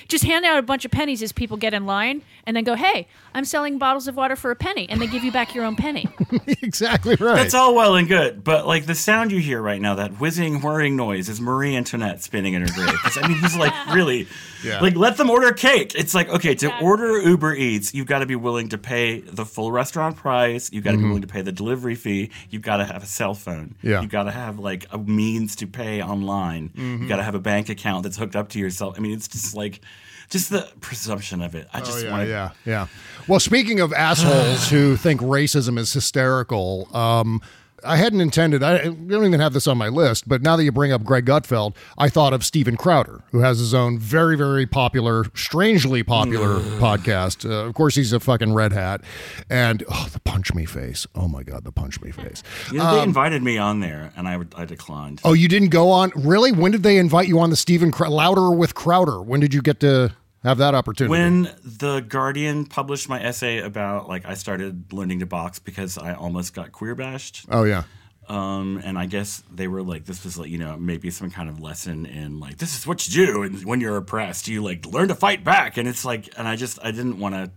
[0.07, 2.73] Just hand out a bunch of pennies as people get in line, and then go,
[2.73, 5.65] "Hey, I'm selling bottles of water for a penny," and they give you back your
[5.65, 6.07] own penny.
[6.47, 7.35] exactly right.
[7.35, 10.61] That's all well and good, but like the sound you hear right now, that whizzing,
[10.61, 12.97] whirring noise, is Marie Antoinette spinning in her grave.
[13.17, 14.27] I mean, he's like, really,
[14.63, 14.79] Yeah.
[14.81, 15.93] like, let them order cake.
[15.95, 19.45] It's like, okay, to order Uber Eats, you've got to be willing to pay the
[19.45, 20.69] full restaurant price.
[20.71, 21.01] You've got to Mhm.
[21.01, 22.29] be willing to pay the delivery fee.
[22.49, 23.75] You've got to have a cell phone.
[23.81, 24.01] Yeah.
[24.01, 26.69] You've got to have like a means to pay online.
[26.77, 26.99] Mhm.
[27.01, 28.95] You've got to have a bank account that's hooked up to yourself.
[28.97, 29.81] I mean, it's just like,
[30.29, 31.67] just the presumption of it.
[31.73, 32.29] I just oh, yeah, want to.
[32.29, 32.87] yeah, yeah.
[33.27, 37.41] Well, speaking of assholes who think racism is hysterical, um,
[37.83, 38.63] I hadn't intended.
[38.63, 41.25] I, don't even have this on my list, but now that you bring up Greg
[41.25, 46.59] Gutfeld, I thought of Steven Crowder, who has his own very, very popular, strangely popular
[46.79, 47.49] podcast.
[47.49, 49.01] Uh, of course, he's a fucking red hat,
[49.49, 51.07] and oh, the punch me face.
[51.15, 52.43] Oh my god, the punch me face.
[52.71, 55.21] Know, they Um, invited me on there, and I, I declined.
[55.23, 56.11] Oh, you didn't go on?
[56.15, 56.51] Really?
[56.51, 59.21] When did they invite you on the Steven Cr- Louder with Crowder?
[59.21, 60.13] When did you get to
[60.43, 61.11] have that opportunity?
[61.11, 66.13] When the Guardian published my essay about like I started learning to box because I
[66.13, 67.45] almost got queer bashed.
[67.49, 67.83] Oh yeah.
[68.27, 71.49] Um, and I guess they were like, this was like, you know, maybe some kind
[71.49, 73.41] of lesson in like, this is what you do.
[73.41, 75.77] And when you're oppressed, you like learn to fight back.
[75.77, 77.49] And it's like, and I just, I didn't want to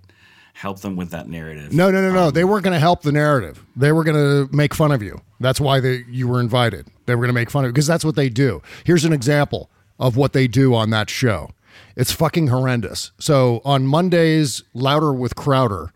[0.55, 1.73] help them with that narrative.
[1.73, 2.31] No, no, no, no.
[2.31, 3.65] they weren't going to help the narrative.
[3.77, 5.21] They were going to make fun of you.
[5.41, 6.89] That's why they you were invited.
[7.07, 8.63] They were going to make fun of you because that's what they do.
[8.85, 11.51] Here's an example of what they do on that show.
[11.97, 13.13] It's fucking horrendous.
[13.19, 15.93] So on Mondays, Louder with Crowder,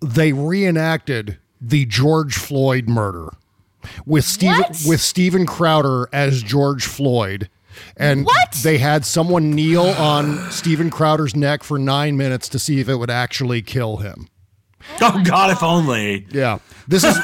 [0.00, 3.30] they reenacted the George Floyd murder
[4.06, 7.48] with Stephen with Stephen Crowder as George Floyd.
[7.96, 8.28] And
[8.64, 12.96] they had someone kneel on Stephen Crowder's neck for nine minutes to see if it
[12.96, 14.28] would actually kill him.
[15.00, 16.26] Oh, God, if only.
[16.30, 16.58] Yeah.
[16.88, 17.18] This is,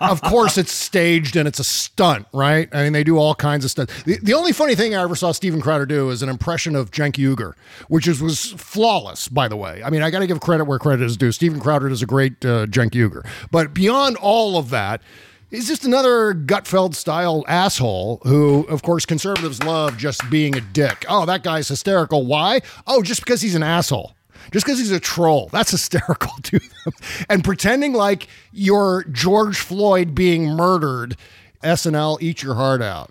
[0.00, 2.68] of course, it's staged and it's a stunt, right?
[2.72, 4.04] I mean, they do all kinds of stuff.
[4.04, 6.90] The, the only funny thing I ever saw Steven Crowder do is an impression of
[6.90, 7.52] Cenk Uygur,
[7.88, 9.80] which is, was flawless, by the way.
[9.84, 11.30] I mean, I got to give credit where credit is due.
[11.30, 13.24] Steven Crowder does a great uh, Cenk Uygur.
[13.52, 15.00] But beyond all of that,
[15.48, 21.04] He's just another Gutfeld style asshole who, of course, conservatives love just being a dick.
[21.08, 22.26] Oh, that guy's hysterical.
[22.26, 22.62] Why?
[22.84, 24.15] Oh, just because he's an asshole.
[24.52, 25.48] Just because he's a troll.
[25.52, 26.94] That's hysterical to them.
[27.28, 31.16] And pretending like you're George Floyd being murdered.
[31.62, 33.10] SNL, eat your heart out.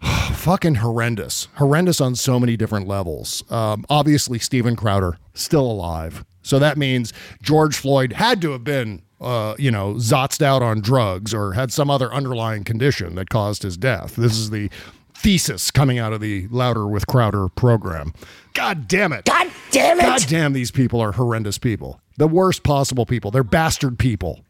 [0.32, 1.48] Fucking horrendous.
[1.56, 3.44] Horrendous on so many different levels.
[3.50, 6.24] Um, obviously, Steven Crowder still alive.
[6.42, 7.12] So that means
[7.42, 11.72] George Floyd had to have been, uh, you know, zotzed out on drugs or had
[11.72, 14.16] some other underlying condition that caused his death.
[14.16, 14.70] This is the
[15.18, 18.12] thesis coming out of the Louder with Crowder program.
[18.54, 19.24] God damn it.
[19.24, 20.02] God damn it.
[20.02, 22.00] God damn, these people are horrendous people.
[22.16, 23.30] The worst possible people.
[23.30, 24.40] They're bastard people.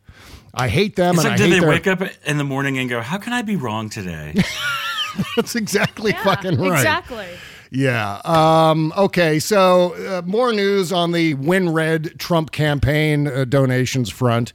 [0.55, 2.45] I hate them It's and like, I did hate they their wake up in the
[2.45, 4.35] morning and go, how can I be wrong today?
[5.37, 6.79] That's exactly fucking right.
[6.79, 7.27] Exactly.
[7.71, 8.21] Yeah.
[8.25, 9.39] Um, okay.
[9.39, 14.53] So, uh, more news on the WinRed Trump campaign uh, donations front.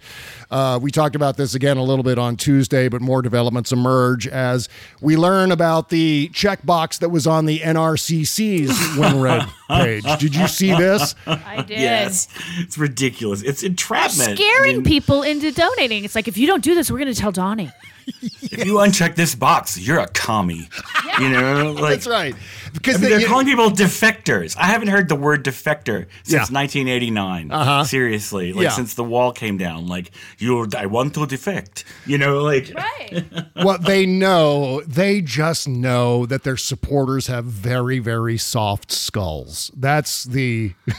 [0.49, 4.28] Uh, we talked about this again a little bit on Tuesday, but more developments emerge
[4.28, 4.70] as
[5.01, 10.20] we learn about the checkbox that was on the NRCC's WinRed page.
[10.20, 11.16] Did you see this?
[11.26, 11.80] I did.
[11.80, 12.28] Yes.
[12.59, 13.41] It's ridiculous.
[13.41, 14.38] It's entrapment.
[14.38, 16.03] Scaring people into donating.
[16.03, 17.72] It's like if you don't do this, we're going to tell Donnie.
[18.08, 20.70] If you uncheck this box, you're a commie.
[21.20, 22.36] You know, like That's right.
[22.74, 24.56] Because I mean, they- they're calling people defectors.
[24.58, 26.56] I haven't heard the word defector since Yeah.
[26.56, 27.51] 1989.
[27.51, 27.84] Uh-huh.
[27.84, 28.70] Seriously, like Yeah.
[28.72, 29.88] since the wall came down.
[29.88, 31.84] Like you, I want to defect.
[32.06, 32.72] You know, like
[33.54, 39.72] what they know, they just know that their supporters have very, very soft skulls.
[39.76, 40.74] That's the.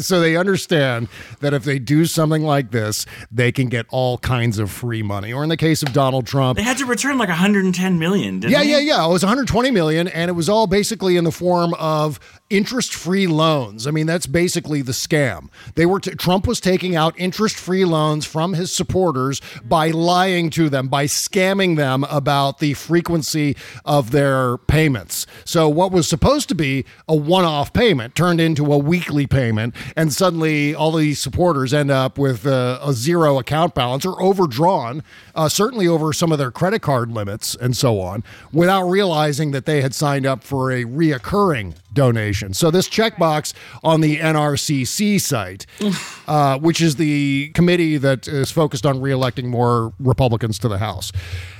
[0.00, 1.08] So they understand
[1.40, 5.32] that if they do something like this, they can get all kinds of free money.
[5.32, 8.40] Or in the case of Donald Trump, they had to return like 110 million.
[8.40, 8.70] Didn't yeah, they?
[8.70, 9.06] yeah, yeah.
[9.06, 12.20] It was 120 million, and it was all basically in the form of
[12.50, 13.86] interest-free loans.
[13.86, 15.48] I mean, that's basically the scam.
[15.76, 20.68] They were t- Trump was taking out interest-free loans from his supporters by lying to
[20.68, 25.26] them, by scamming them about the frequency of their payments.
[25.44, 30.12] So what was supposed to be a one-off payment turned into a weekly payment, and
[30.12, 35.02] suddenly all these supporters end up with uh, a zero account balance or overdrawn,
[35.34, 39.66] uh, certainly over some of their credit card limits and so on, without realizing that
[39.66, 42.54] they had signed up for a reoccurring donation.
[42.54, 45.66] So this checkbox on the NRCC site,
[46.28, 51.12] uh, which is the committee that is focused on reelecting more Republicans to the House.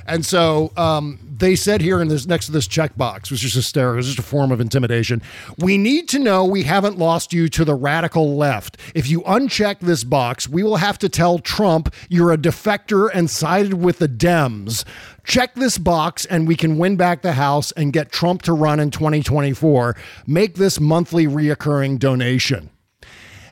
[0.05, 3.99] And so um, they said here in this next to this checkbox, which is hysterical,
[3.99, 5.21] it's just a form of intimidation.
[5.57, 8.77] We need to know we haven't lost you to the radical left.
[8.95, 13.29] If you uncheck this box, we will have to tell Trump you're a defector and
[13.29, 14.85] sided with the Dems.
[15.23, 18.79] Check this box and we can win back the House and get Trump to run
[18.79, 19.95] in 2024.
[20.25, 22.69] Make this monthly reoccurring donation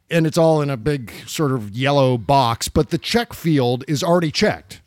[0.09, 4.03] and it's all in a big sort of yellow box, but the check field is
[4.03, 4.81] already checked.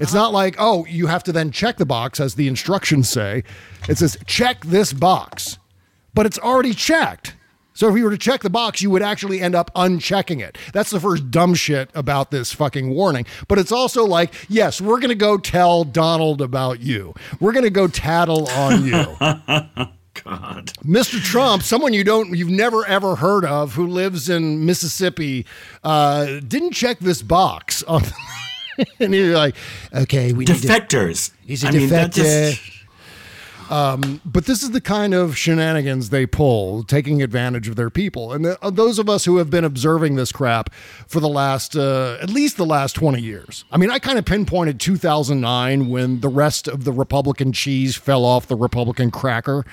[0.00, 3.42] It's not like, oh, you have to then check the box as the instructions say.
[3.88, 5.58] It says, check this box,
[6.14, 7.34] but it's already checked.
[7.78, 10.58] So if you were to check the box, you would actually end up unchecking it.
[10.72, 13.24] That's the first dumb shit about this fucking warning.
[13.46, 17.14] But it's also like, yes, we're going to go tell Donald about you.
[17.38, 18.92] We're going to go tattle on you.
[20.24, 20.72] God.
[20.84, 21.22] Mr.
[21.22, 25.46] Trump, someone you don't, you've never ever heard of, who lives in Mississippi,
[25.84, 27.84] uh, didn't check this box.
[27.84, 28.02] On,
[28.98, 29.54] and you're like,
[29.94, 31.30] okay, we need to- Defectors.
[31.46, 32.12] he's a I mean, defector.
[32.14, 32.77] just-
[33.70, 38.32] Um, but this is the kind of shenanigans they pull, taking advantage of their people.
[38.32, 40.72] And the, uh, those of us who have been observing this crap
[41.06, 43.64] for the last, uh, at least the last 20 years.
[43.70, 48.24] I mean, I kind of pinpointed 2009 when the rest of the Republican cheese fell
[48.24, 49.64] off the Republican cracker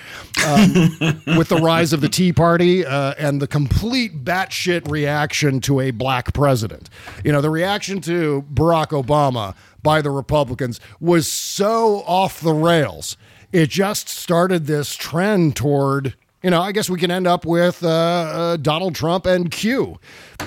[0.45, 0.73] um,
[1.37, 5.91] with the rise of the Tea Party uh, and the complete batshit reaction to a
[5.91, 6.89] black president.
[7.23, 13.15] You know, the reaction to Barack Obama by the Republicans was so off the rails
[13.55, 17.81] it just started this trend toward you know i guess we can end up with
[17.83, 19.97] uh, uh, donald trump and q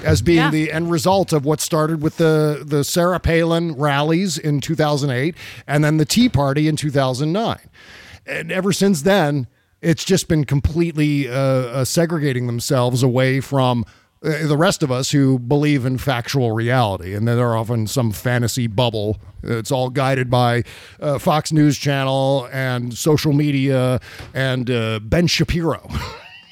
[0.05, 0.51] as being Yeah.
[0.51, 5.35] the end result of what started with the the sarah palin rallies in 2008
[5.67, 7.59] and then the tea party in 2009
[8.27, 9.47] and ever since then
[9.81, 13.85] it's just been completely uh, uh, segregating themselves away from
[14.21, 17.15] the rest of us who believe in factual reality.
[17.15, 20.65] And they're often some fantasy bubble it's all guided by
[21.01, 24.01] uh, fox news channel and social media
[24.35, 25.89] and uh, ben shapiro.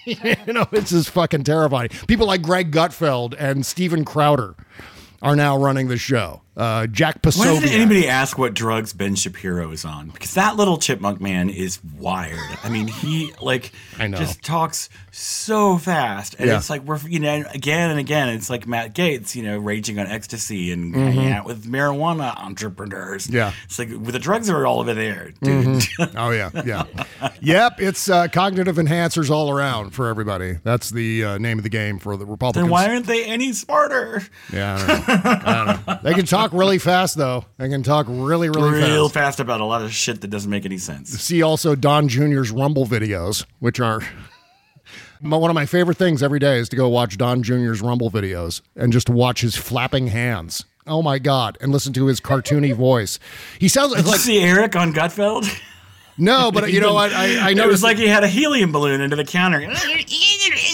[0.07, 1.89] You know it's just fucking terrifying.
[2.07, 4.55] People like greg gutfeld and steven crowder
[5.21, 7.31] are now running the show uh, jack Why
[7.61, 10.09] didn't anybody ask what drugs Ben Shapiro is on?
[10.09, 12.39] Because that little chipmunk man is wired.
[12.65, 14.17] I mean, he like I know.
[14.17, 16.57] just talks so fast, and Yeah.
[16.57, 18.29] it's like we're you know again and again.
[18.31, 21.05] It's like Matt Gaetz, you know, raging on ecstasy and Mhm.
[21.13, 23.29] hanging out with marijuana entrepreneurs.
[23.29, 23.53] Yeah.
[23.65, 25.67] it's like with the drugs are all over there, dude.
[25.67, 26.13] Mhm.
[26.17, 26.85] Oh yeah, yeah,
[27.41, 27.81] yep.
[27.81, 30.59] It's uh, cognitive enhancers all around for everybody.
[30.63, 32.65] That's the uh, name of the game for the Republicans.
[32.65, 34.23] then why aren't they any smarter?
[34.53, 35.51] Yeah, I don't, know.
[35.51, 35.99] I don't know.
[36.03, 37.45] They can talk really fast though.
[37.59, 39.15] I can talk really, really Real fast.
[39.15, 41.11] fast about a lot of shit that doesn't make any sense.
[41.21, 44.01] See also Don Jr.'s Rumble videos, which are
[45.21, 48.11] my- one of my favorite things every day is to go watch Don Jr.'s Rumble
[48.11, 50.65] videos and just watch his flapping hands.
[50.87, 51.59] Oh my god!
[51.61, 53.19] And listen to his cartoony voice.
[53.59, 55.49] He sounds Did like you see Eric on Gutfeld?
[56.17, 57.13] no, but you know what?
[57.13, 59.61] I, I it noticed was like he had a helium balloon into the counter.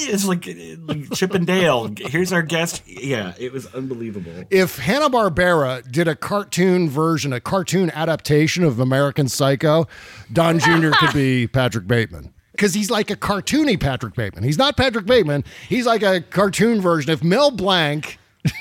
[0.08, 0.46] It's like,
[0.86, 1.92] like Chip and Dale.
[1.96, 2.82] Here's our guest.
[2.86, 4.32] Yeah, it was unbelievable.
[4.50, 9.86] if Hanna Barbera did a cartoon version, a cartoon adaptation of American Psycho,
[10.32, 10.90] Don Jr.
[10.98, 12.32] could be Patrick Bateman.
[12.52, 14.44] Because he's like a cartoony Patrick Bateman.
[14.44, 15.42] He's not Patrick Bateman.
[15.68, 17.10] He's like a cartoon version.
[17.10, 18.52] If Mel Blanc, if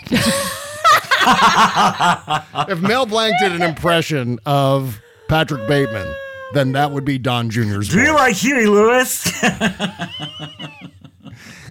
[2.82, 6.08] Mel Blanc did an impression of Patrick Bateman,
[6.54, 9.32] then that would be Don Jr.'s Do you like Huey Lewis?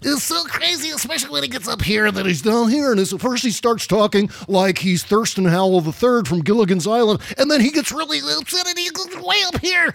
[0.02, 2.90] is so crazy, especially when he gets up here and then he's down here.
[2.90, 7.50] And at first he starts talking like he's Thurston Howell III from Gilligan's Island, and
[7.50, 9.94] then he gets really upset and he goes way up here.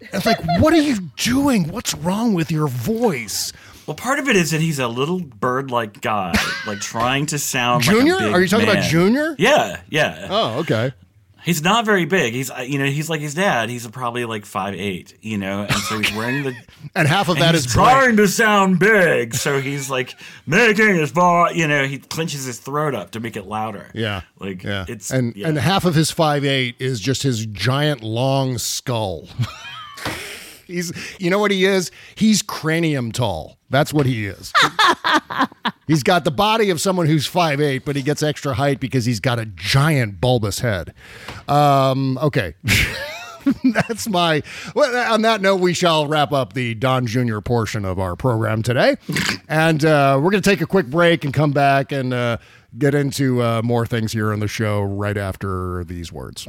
[0.00, 1.68] It's like, what are you doing?
[1.68, 3.52] What's wrong with your voice?
[3.86, 6.34] Well, part of it is that he's a little bird-like guy,
[6.66, 8.16] like trying to sound Junior?
[8.16, 8.82] Like Are you talking about.
[8.82, 9.36] Junior?
[9.38, 10.26] Yeah, yeah.
[10.28, 10.92] Oh, okay.
[11.46, 12.34] He's not very big.
[12.34, 13.70] He's uh, you know he's like his dad.
[13.70, 15.14] He's probably like five eight.
[15.22, 16.54] You know, and so he's wearing the
[16.96, 19.32] And half of and that he's is trying to sound big.
[19.32, 21.54] So he's like making his voice.
[21.54, 23.90] You know, he clenches his throat up to make it louder.
[23.94, 24.22] Yeah.
[24.40, 24.86] like Yeah.
[24.88, 25.46] it's and yeah.
[25.46, 29.28] and half of his five eight is just his giant long skull.
[30.66, 31.90] He's you know what he is?
[32.14, 33.58] He's cranium tall.
[33.70, 34.52] That's what he is.
[35.86, 39.04] he's got the body of someone who's five eight, but he gets extra height because
[39.04, 40.92] he's got a giant bulbous head.
[41.48, 42.54] Um, okay.
[43.64, 44.42] That's my.
[44.74, 47.38] Well, on that note, we shall wrap up the Don Jr.
[47.40, 48.96] portion of our program today,
[49.48, 52.38] and uh, we're going to take a quick break and come back and uh,
[52.76, 56.48] get into uh, more things here on the show right after these words.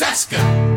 [0.00, 0.67] Bob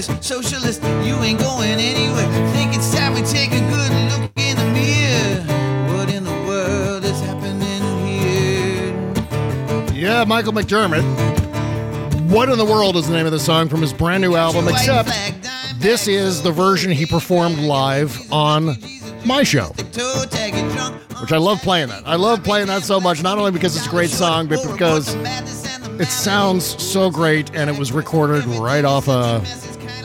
[0.00, 2.28] Stop socialist, you ain't going anywhere.
[2.52, 5.42] Think it's time we take a good look in the mirror.
[5.92, 9.92] What in the world is happening here?
[9.92, 11.02] Yeah, Michael McDermott.
[12.30, 14.68] What in the world is the name of the song from his brand new album?
[14.68, 15.10] Except
[15.80, 18.76] this is the version he performed live on
[19.24, 19.72] my show,
[21.20, 22.04] which I love playing that.
[22.06, 25.16] I love playing that so much, not only because it's a great song, but because
[25.98, 29.40] it sounds so great and it was recorded right off uh,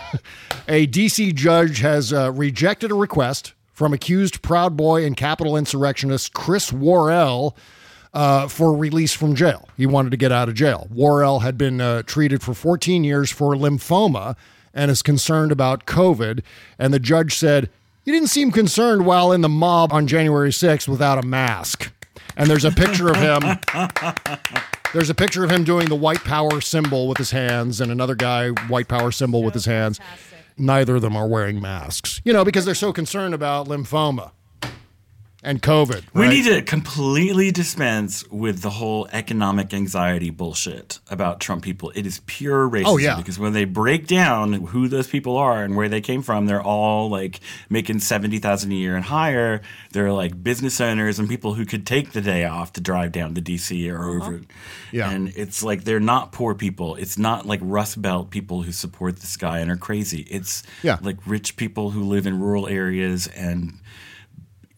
[0.68, 6.34] a DC judge, has uh, rejected a request from accused Proud Boy and Capitol insurrectionist
[6.34, 7.56] Chris Worrell
[8.14, 9.68] uh, for release from jail.
[9.76, 10.88] He wanted to get out of jail.
[10.90, 14.36] Worrell had been uh, treated for 14 years for lymphoma
[14.72, 16.42] and is concerned about COVID.
[16.78, 17.68] And the judge said,
[18.04, 21.92] You didn't seem concerned while in the mob on January 6th without a mask.
[22.36, 23.58] And there's a picture of him.
[24.92, 28.14] There's a picture of him doing the white power symbol with his hands, and another
[28.14, 29.98] guy, white power symbol with his hands.
[30.56, 34.30] Neither of them are wearing masks, you know, because they're so concerned about lymphoma
[35.44, 36.04] and COVID.
[36.12, 36.30] We right?
[36.30, 41.92] need to completely dispense with the whole economic anxiety bullshit about Trump people.
[41.94, 42.84] It is pure oh, racism.
[42.86, 43.16] Oh, yeah.
[43.16, 46.62] Because when they break down who those people are and where they came from, they're
[46.62, 49.60] all like making seventy thousand a year and higher.
[49.92, 53.34] They're like business owners and people who could take the day off to drive down
[53.34, 54.26] to DC or uh-huh.
[54.26, 54.40] over.
[54.92, 55.10] Yeah.
[55.10, 56.94] And it's like they're not poor people.
[56.96, 60.26] It's not like Rust Belt people who support this guy and are crazy.
[60.30, 60.98] It's Yeah.
[61.02, 63.78] like rich people who live in rural areas and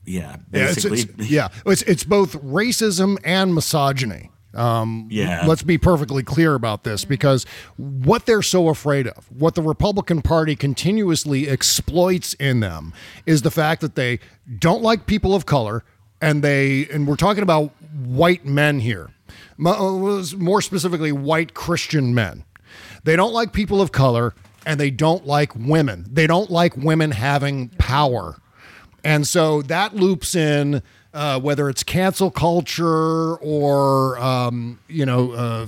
[0.07, 4.31] yeah, Yeah, it's, it's, yeah, it's it's both racism and misogyny.
[4.55, 5.45] Um, Yeah.
[5.47, 7.45] let's be perfectly clear about this because
[7.77, 12.95] what they're so afraid of, what the Republican Party continuously exploits in them,
[13.27, 14.19] is the fact that they
[14.59, 15.85] don't like people of color
[16.23, 19.11] and they and we're talking about white men here,
[19.65, 22.45] uh, more specifically white Christian men.
[23.05, 24.35] They don't like people of color,
[24.65, 26.07] and they don't like women.
[26.11, 28.37] They don't like women having power.
[29.07, 30.83] And so that loops in
[31.17, 35.67] uh, whether it's cancel culture or um, you know uh,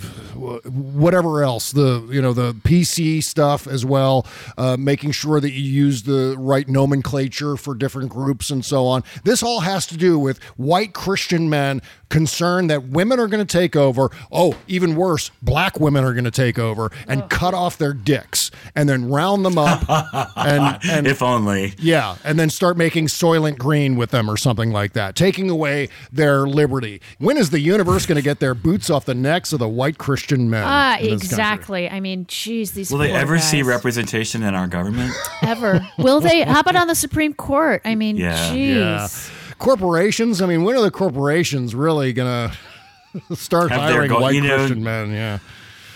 [0.69, 4.27] whatever else the you know the PC stuff as well,
[4.59, 9.03] uh, making sure that you use the right nomenclature for different groups and so on.
[9.25, 13.59] This all has to do with white Christian men concerned that women are going to
[13.59, 14.11] take over.
[14.31, 18.51] Oh, even worse, black women are going to take over and cut off their dicks
[18.75, 19.85] and then round them up
[20.37, 21.75] and, and if only.
[21.79, 25.89] yeah, and then start making Soylent Green with them or something like that, taking away
[26.13, 27.01] their liberty.
[27.19, 29.99] When is the universe going to get their boots off the necks of the white
[29.99, 30.65] Christian men?
[30.67, 31.27] Ah, in this country?
[31.27, 31.91] exactly.
[31.91, 35.13] I mean, geez, these Will they poor ever see representation in our government?
[35.43, 35.87] ever?
[35.99, 36.43] Will they?
[36.43, 37.83] How about on the Supreme Court?
[37.85, 38.37] I mean, Yeah.
[38.53, 39.31] jeez.
[39.59, 40.41] Corporations.
[40.43, 42.51] I mean, when are the corporations really going
[43.29, 45.11] to start Have hiring go- white you know, Christian men?
[45.13, 45.39] Yeah,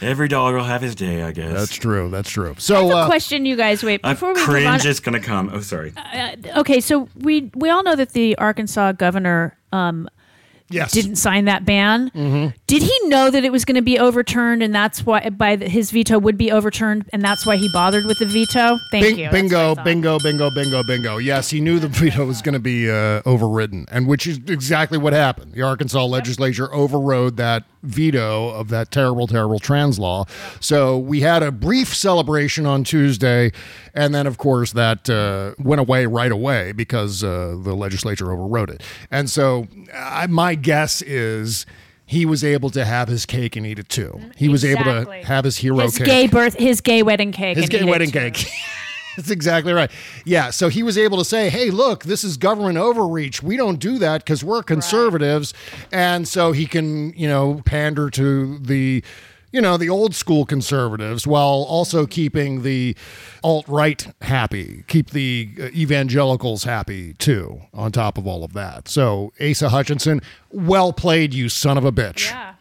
[0.03, 1.53] Every dog will have his day, I guess.
[1.53, 2.11] that's true.
[2.11, 2.51] That's true.
[2.51, 3.83] I So, have a uh, question, you guys.
[3.83, 4.55] Wait, A before we move on.
[4.55, 5.51] cringe is going to come.
[5.53, 5.93] Oh, sorry.
[5.97, 10.09] Uh, okay, so we we all know that the Arkansas governor um,
[10.69, 10.93] yes.
[10.93, 12.11] didn't sign that ban.
[12.11, 12.57] Mm-hmm.
[12.67, 15.69] Did he know that it was going to be overturned, and that's why by the,
[15.69, 18.79] his veto would be overturned, and that's why he bothered with the veto?
[18.91, 19.31] Thank Bing- you.
[19.31, 19.85] Bingo, what I thought.
[19.85, 21.17] bingo, bingo, bingo, bingo.
[21.19, 24.99] Yes, he knew the veto was going to be uh, overridden, and which is exactly
[24.99, 25.53] what happened.
[25.53, 30.25] The Arkansas legislature overrode that veto of that terrible, terrible trans law.
[30.61, 33.53] So we had a brief celebration on Tuesday,
[33.95, 38.71] and then, of course, that uh, went away right away because uh, the legislature overrode
[38.71, 38.83] it.
[39.11, 41.67] And so I, my guess is.
[42.05, 44.21] He was able to have his cake and eat it too.
[44.37, 46.07] He was able to have his hero His cake.
[46.07, 48.45] gay birth, his gay wedding cake, His and gay eat it wedding cake.
[49.17, 49.91] That's exactly right.
[50.25, 50.51] Yeah.
[50.51, 53.43] So he was able to say, hey, look, this is government overreach.
[53.43, 55.53] We don't do that because we're conservatives.
[55.93, 59.05] And so he can, you know, pander to the.
[59.55, 62.97] You know, the old school conservatives while also keeping the
[63.45, 68.89] alt right happy, keep the uh, evangelicals happy too, on top of all of that.
[68.89, 72.55] So, Asa Hutchinson, well played, you son of a bitch Yeah.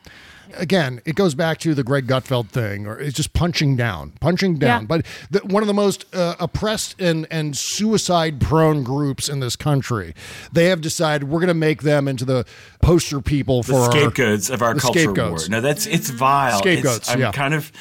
[0.56, 4.56] Again, it goes back to the Greg Gutfeld thing, or it's just punching down, punching
[4.60, 4.82] down.
[4.82, 4.88] Yeah.
[4.88, 9.56] But the, one of the most uh, oppressed and and suicide prone groups in this
[9.56, 10.14] country,
[10.52, 12.46] they have decided we're going to make them into the
[12.82, 15.50] poster people for the our- scapegoats of our culture scapegoats.
[15.50, 15.60] war.
[15.60, 16.60] No, that's it's vile.
[16.60, 17.32] It's- Scapegoats, I'm yeah.
[17.32, 17.72] kind of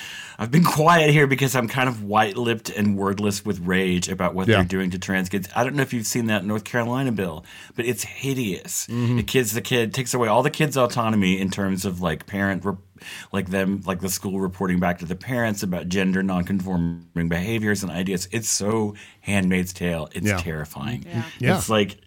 [0.41, 4.49] I've been quiet here because I'm kind of white-lipped and wordless with rage about what
[4.49, 4.57] Yeah.
[4.57, 5.49] they're doing to trans kids.
[5.55, 7.45] I don't know if you've seen that North Carolina bill,
[7.77, 8.87] but it's hideous.
[8.87, 9.19] Mm-hmm.
[9.19, 12.65] It kids the kid takes away all the kids' autonomy in terms of like parent
[12.65, 12.79] rep-
[13.33, 17.93] like them like the school reporting back to the parents about gender non-conforming behaviors and
[17.93, 18.27] ideas.
[18.33, 20.09] It's so Handmaid's Tale.
[20.15, 20.39] It's Yeah.
[20.39, 21.05] terrifying.
[21.39, 21.57] Yeah.
[21.57, 21.99] It's like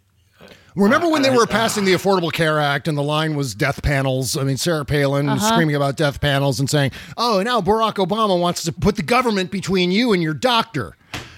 [0.76, 4.36] Remember when they were passing the Affordable Care Act and the line was death panels?
[4.36, 5.54] I mean, Sarah Palin was Uh-huh.
[5.54, 9.52] screaming about death panels and saying, oh, now Barack Obama wants to put the government
[9.52, 10.96] between you and your doctor.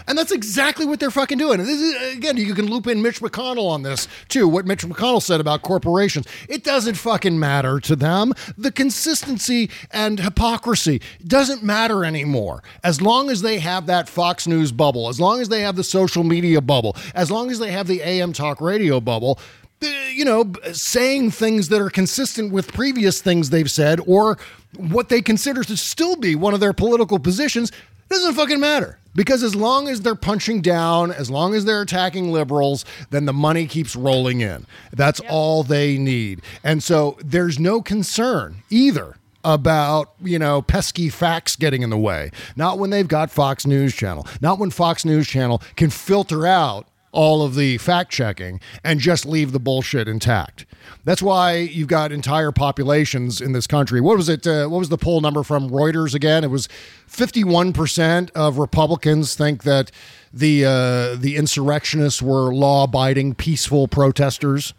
[0.07, 1.59] And that's exactly what they're fucking doing.
[1.59, 4.47] And this is, again, you can loop in Mitch McConnell on this too.
[4.47, 6.27] What Mitch McConnell said about corporations.
[6.47, 8.33] It doesn't fucking matter to them.
[8.57, 12.63] The consistency and hypocrisy doesn't matter anymore.
[12.83, 15.83] As long as they have that Fox News bubble, as long as they have the
[15.83, 19.39] social media bubble, as long as they have the AM talk radio bubble,
[19.83, 24.37] uh, you know, saying things that are consistent with previous things they've said or
[24.77, 27.71] what they consider to still be one of their political positions
[28.09, 28.99] doesn't fucking matter.
[29.15, 33.33] Because as long as they're punching down, as long as they're attacking liberals, then the
[33.33, 34.65] money keeps rolling in.
[34.91, 36.41] That's all they need.
[36.63, 42.31] And so there's no concern either about, you know, pesky facts getting in the way.
[42.57, 44.27] Not when they've got Fox News Channel.
[44.41, 49.25] Not when Fox News Channel can filter out all of the fact checking and just
[49.25, 50.65] leave the bullshit intact.
[51.05, 54.01] That's why you've got entire populations in this country.
[54.01, 54.45] What was it?
[54.45, 56.43] Uh, what was the poll number from Reuters again?
[56.43, 56.67] It was
[57.09, 59.91] 51% of Republicans think that
[60.33, 64.73] the uh, the insurrectionists were law-abiding, peaceful protesters.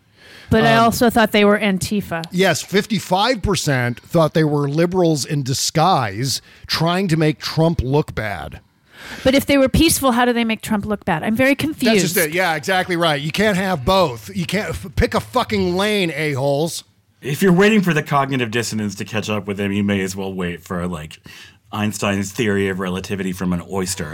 [0.50, 2.24] But I Um, also thought they were Antifa.
[2.30, 8.60] Yes, 55% thought they were liberals in disguise trying to make Trump look bad.
[9.24, 11.22] But if they were peaceful, how do they make Trump look bad?
[11.22, 12.02] I'm very confused.
[12.04, 12.34] That's just it.
[12.34, 13.20] Yeah, exactly right.
[13.20, 14.34] You can't have both.
[14.34, 16.84] You can't f- pick a fucking lane, a-holes.
[17.22, 20.14] if you're waiting for the cognitive dissonance to catch up with him, you may as
[20.14, 21.18] well wait for like
[21.72, 24.10] Einstein's theory of relativity from an oyster.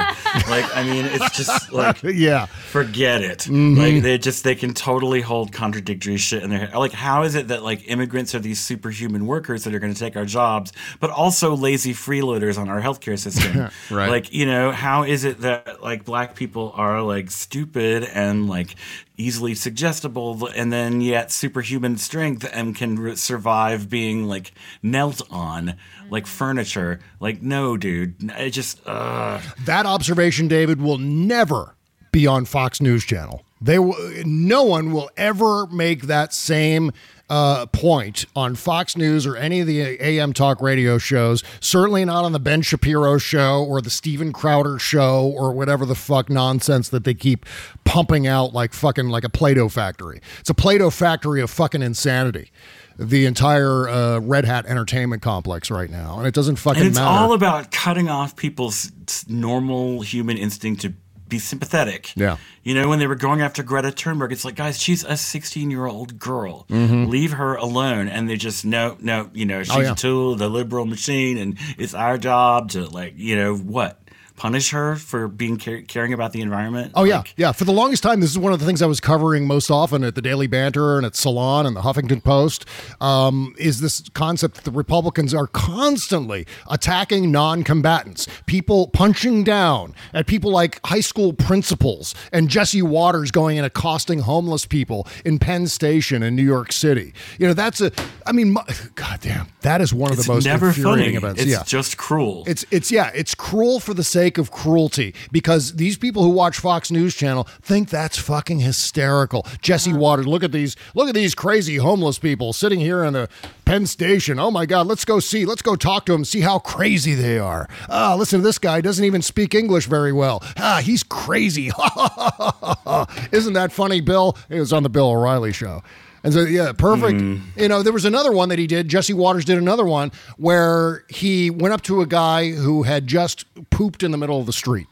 [0.48, 3.40] like, I mean, it's just like, yeah, forget it.
[3.40, 3.76] Mhm.
[3.76, 6.74] Like, they just they can totally hold contradictory shit in their head.
[6.74, 9.98] Like, how is it that like immigrants are these superhuman workers that are going to
[9.98, 13.68] take our jobs, but also lazy freeloaders on our healthcare system?
[13.90, 14.08] Right.
[14.08, 18.74] Like, you know, how is it that like black people are like stupid and like
[19.22, 24.52] easily suggestible and then yet superhuman strength and can re- survive being like
[24.82, 25.76] knelt on
[26.10, 27.00] like furniture?
[27.20, 28.14] Like, no, dude.
[28.38, 29.40] It just, uh.
[29.64, 31.74] That observation, David, will never
[32.10, 33.44] be on Fox News Channel.
[33.60, 36.92] They will, no one will ever make that same
[37.30, 41.42] uh, point on Fox News or any of the AM talk radio shows.
[41.60, 45.94] Certainly not on the Ben Shapiro show or the Steven Crowder show or whatever the
[45.94, 47.46] fuck nonsense that they keep
[47.84, 50.20] pumping out like fucking like a Play-Doh factory.
[50.40, 52.50] It's a Play-Doh factory of fucking insanity.
[52.98, 56.98] The entire uh, Red Hat Entertainment complex right now, and it doesn't fucking and it's
[56.98, 57.08] matter.
[57.08, 58.92] all about cutting off people's
[59.26, 60.92] normal human instinct to
[61.32, 62.12] be sympathetic.
[62.16, 62.36] Yeah.
[62.62, 65.70] You know, when they were going after Greta Thunberg, it's like, guys, she's a 16
[65.70, 66.66] year old girl.
[66.70, 67.08] Mhm.
[67.08, 68.08] Leave her alone.
[68.08, 69.92] And they just, no, no, you know, she's Oh, yeah.
[69.92, 73.98] a tool of the liberal machine, and it's our job to, like, you know, what?
[74.42, 76.90] Punish her for being car- caring about the environment?
[76.96, 77.52] Oh yeah, yeah.
[77.52, 80.02] For the longest time, this is one of the things I was covering most often
[80.02, 82.64] at the Daily Banter and at Salon and the Huffington Post.
[83.00, 90.26] Um, is this concept that the Republicans are constantly attacking non-combatants, people punching down at
[90.26, 95.68] people like high school principals and Jesse Watters going and accosting homeless people in Penn
[95.68, 97.14] Station in New York City.
[97.38, 97.92] You know, that's a.
[98.26, 98.64] I mean, my,
[98.96, 101.16] goddamn, that is one of the most never infuriating funny.
[101.16, 101.42] events.
[101.42, 102.42] It's yeah, just cruel.
[102.48, 106.58] it's it's yeah, it's cruel for the sake of cruelty because these people who watch
[106.58, 109.46] Fox News Channel think that's fucking hysterical.
[109.60, 113.28] Jesse Watters, look at these look at these crazy homeless people sitting here in the
[113.64, 114.38] Penn Station.
[114.38, 115.44] Oh my god, let's go see.
[115.44, 117.68] Let's go talk to them, see how crazy they are.
[117.88, 120.42] Ah, listen to this guy doesn't even speak English very well.
[120.56, 121.66] Ah, he's crazy.
[123.32, 124.36] Isn't that funny, Bill?
[124.48, 125.82] It was on the Bill O'Reilly show.
[126.24, 127.20] And so, yeah, perfect.
[127.56, 128.88] You know, there was another one that he did.
[128.88, 133.44] Jesse Watters did another one where he went up to a guy who had just
[133.70, 134.86] pooped in the middle of the street.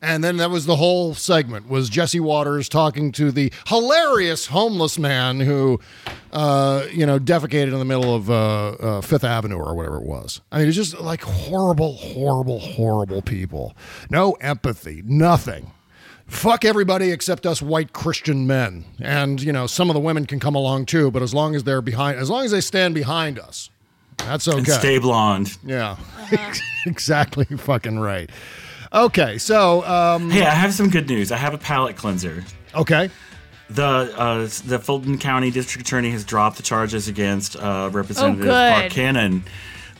[0.00, 4.98] And then that was the whole segment was Jesse Watters talking to the hilarious homeless
[4.98, 5.80] man who,
[6.32, 10.04] uh, you know, defecated in the middle of uh, uh, Fifth Avenue or whatever it
[10.04, 10.40] was.
[10.50, 13.76] I mean, it's just like horrible, horrible, horrible people.
[14.10, 15.70] No empathy, nothing.
[16.32, 18.84] Fuck everybody except us white Christian men.
[19.00, 21.62] And, you know, some of the women can come along too, but as long as
[21.64, 23.68] they're behind, as long as they stand behind us,
[24.16, 24.58] that's okay.
[24.58, 25.56] And stay blonde.
[25.64, 25.96] Yeah.
[26.86, 28.30] exactly fucking right.
[28.94, 31.30] Okay, so um Hey, I have some good news.
[31.32, 32.44] I have a palate cleanser.
[32.74, 33.10] Okay.
[33.68, 38.48] The uh, the Fulton County District Attorney has dropped the charges against uh, Representative Oh,
[38.48, 38.72] good.
[38.72, 39.44] Park Cannon,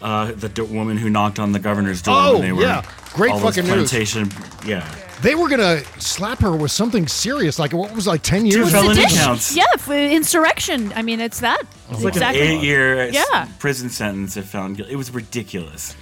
[0.02, 2.84] uh, the d- woman who knocked on the governor's door Oh, when they were yeah.
[3.14, 3.90] Great all those fucking news.
[3.90, 4.30] plantation.
[4.66, 4.86] Yeah,
[5.22, 8.70] they were gonna slap her with something serious, like what was it, like ten years?
[8.70, 9.08] felony ago?
[9.14, 9.56] counts.
[9.56, 10.92] Yeah, for insurrection.
[10.94, 11.62] I mean, it's that.
[11.90, 12.42] it's like exactly.
[12.42, 13.46] an eight-year Yeah.
[13.58, 14.92] prison sentence if found guilty.
[14.92, 15.94] It was ridiculous.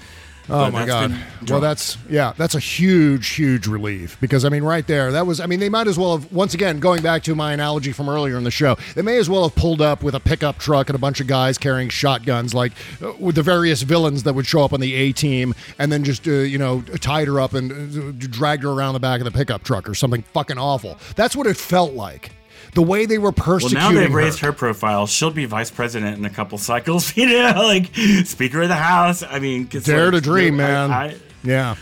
[0.51, 1.17] Oh my god.
[1.49, 5.41] Well, that's yeah, that's a huge, huge relief because I mean, right there, that was.
[5.41, 6.33] I mean, they might as well have.
[6.33, 9.31] Once again, going back to my analogy from earlier in the show, they may as
[9.31, 12.53] well have pulled up with a pickup truck and a bunch of guys carrying shotguns,
[12.53, 12.73] like
[13.03, 16.05] uh, with the various villains that would show up on the A team, and then
[16.05, 19.25] just uh, you know tied her up and uh, dragged her around the back of
[19.25, 20.99] the pickup truck or something fucking awful.
[21.17, 22.33] That's what it felt like.
[22.75, 23.79] The way they were persecuted.
[23.79, 24.17] Well, now they've her.
[24.17, 25.07] raised her profile.
[25.07, 27.17] She'll be vice president in a couple cycles.
[27.21, 27.95] You know, like
[28.25, 29.23] Speaker of the House.
[29.23, 30.91] I mean, Dare like, to dream, I- man.
[30.91, 31.75] I- yeah.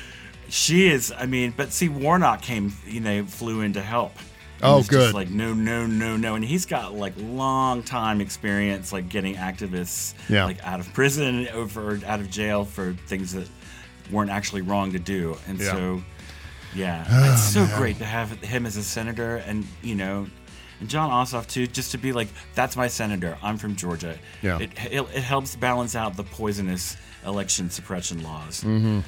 [0.49, 1.13] She is.
[1.17, 2.73] I mean, but see, Warnock came.
[2.87, 4.13] You know, flew in to help.
[4.61, 5.15] And Oh, good.
[5.15, 10.15] Like no, no, no, no, and he's got like long time experience, like getting activists
[10.29, 10.47] Yeah.
[10.47, 13.49] like out of prison over out of jail for things that
[14.11, 15.71] weren't actually wrong to do, and Yeah.
[15.73, 16.03] so
[16.75, 17.79] yeah, Oh, it's so oh, man.
[17.79, 20.27] great to have him as a senator, and you know.
[20.81, 23.37] And Jon Ossoff too, just to be like, that's my senator.
[23.43, 24.19] I'm from Georgia.
[24.43, 24.59] Yeah.
[24.61, 28.63] It, it, it helps balance out the poisonous election suppression laws.
[28.63, 29.01] Mm-hmm.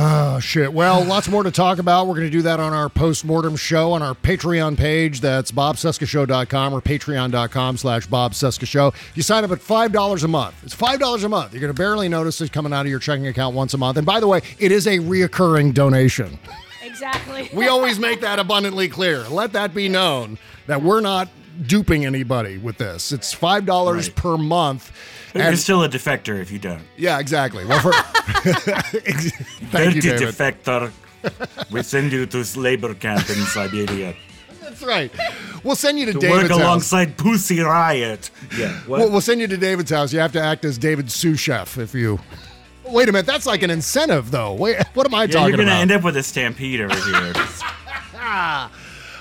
[0.00, 0.72] Oh, shit.
[0.72, 2.06] Well, lots more to talk about.
[2.06, 5.20] We're going to do that on our post-mortem show on our Patreon page.
[5.20, 8.94] That's bobcescashow.com or patreon.com slash bobcescashow.
[9.16, 10.54] You sign up at $5 a month.
[10.62, 11.52] It's $5 a month.
[11.52, 13.96] You're going to barely notice it coming out of your checking account once a month.
[13.96, 16.38] And by the way, it is a reoccurring donation.
[16.82, 17.50] Exactly.
[17.54, 19.26] We always make that abundantly clear.
[19.28, 20.38] Let that be known
[20.68, 21.28] that we're not
[21.66, 23.10] duping anybody with this.
[23.10, 24.14] It's $5 Right.
[24.14, 24.92] per month.
[25.32, 26.82] But you're still a defector if you don't.
[26.96, 27.64] yeah, exactly.
[27.66, 27.92] Well, for,
[29.72, 30.34] thank you, Dirty David.
[30.34, 30.92] defector.
[31.70, 34.14] we send you to labor camp in Siberia
[34.62, 35.10] That's right.
[35.64, 36.60] We'll send you to, to David's work house.
[36.60, 38.30] alongside Pussy Riot.
[38.56, 38.80] Yeah.
[38.86, 40.12] We'll, we'll send you to David's house.
[40.12, 42.20] You have to act as David's sous chef if you.
[42.86, 44.54] Wait a minute, that's like an incentive, though.
[44.54, 45.46] Wait, what am I Yeah, talking about?
[45.48, 45.80] you're gonna about?
[45.82, 47.32] end up with a stampede over here.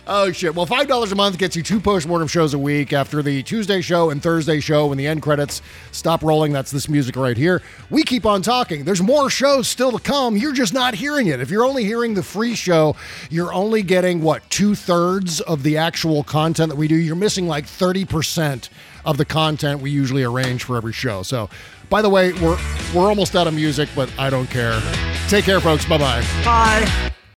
[0.09, 0.55] Oh shit!
[0.55, 2.93] Well, five dollars a month gets you two postmortem shows a week.
[2.93, 6.87] After the Tuesday show and Thursday show, when the end credits stop rolling, that's this
[6.87, 7.61] music right here.
[7.89, 8.85] We keep on talking.
[8.85, 10.37] There's more shows still to come.
[10.37, 11.41] You're just not hearing it.
[11.41, 12.95] If you're only hearing the free show,
[13.29, 16.95] you're only getting what two thirds of the actual content that we do.
[16.95, 18.69] You're missing like thirty percent
[19.03, 21.21] of the content we usually arrange for every show.
[21.21, 21.49] So,
[21.89, 22.57] by the way, we're
[22.95, 24.81] we're almost out of music, but I don't care.
[25.27, 25.85] Take care, folks.
[25.85, 26.25] Bye bye.
[26.45, 27.11] Bye.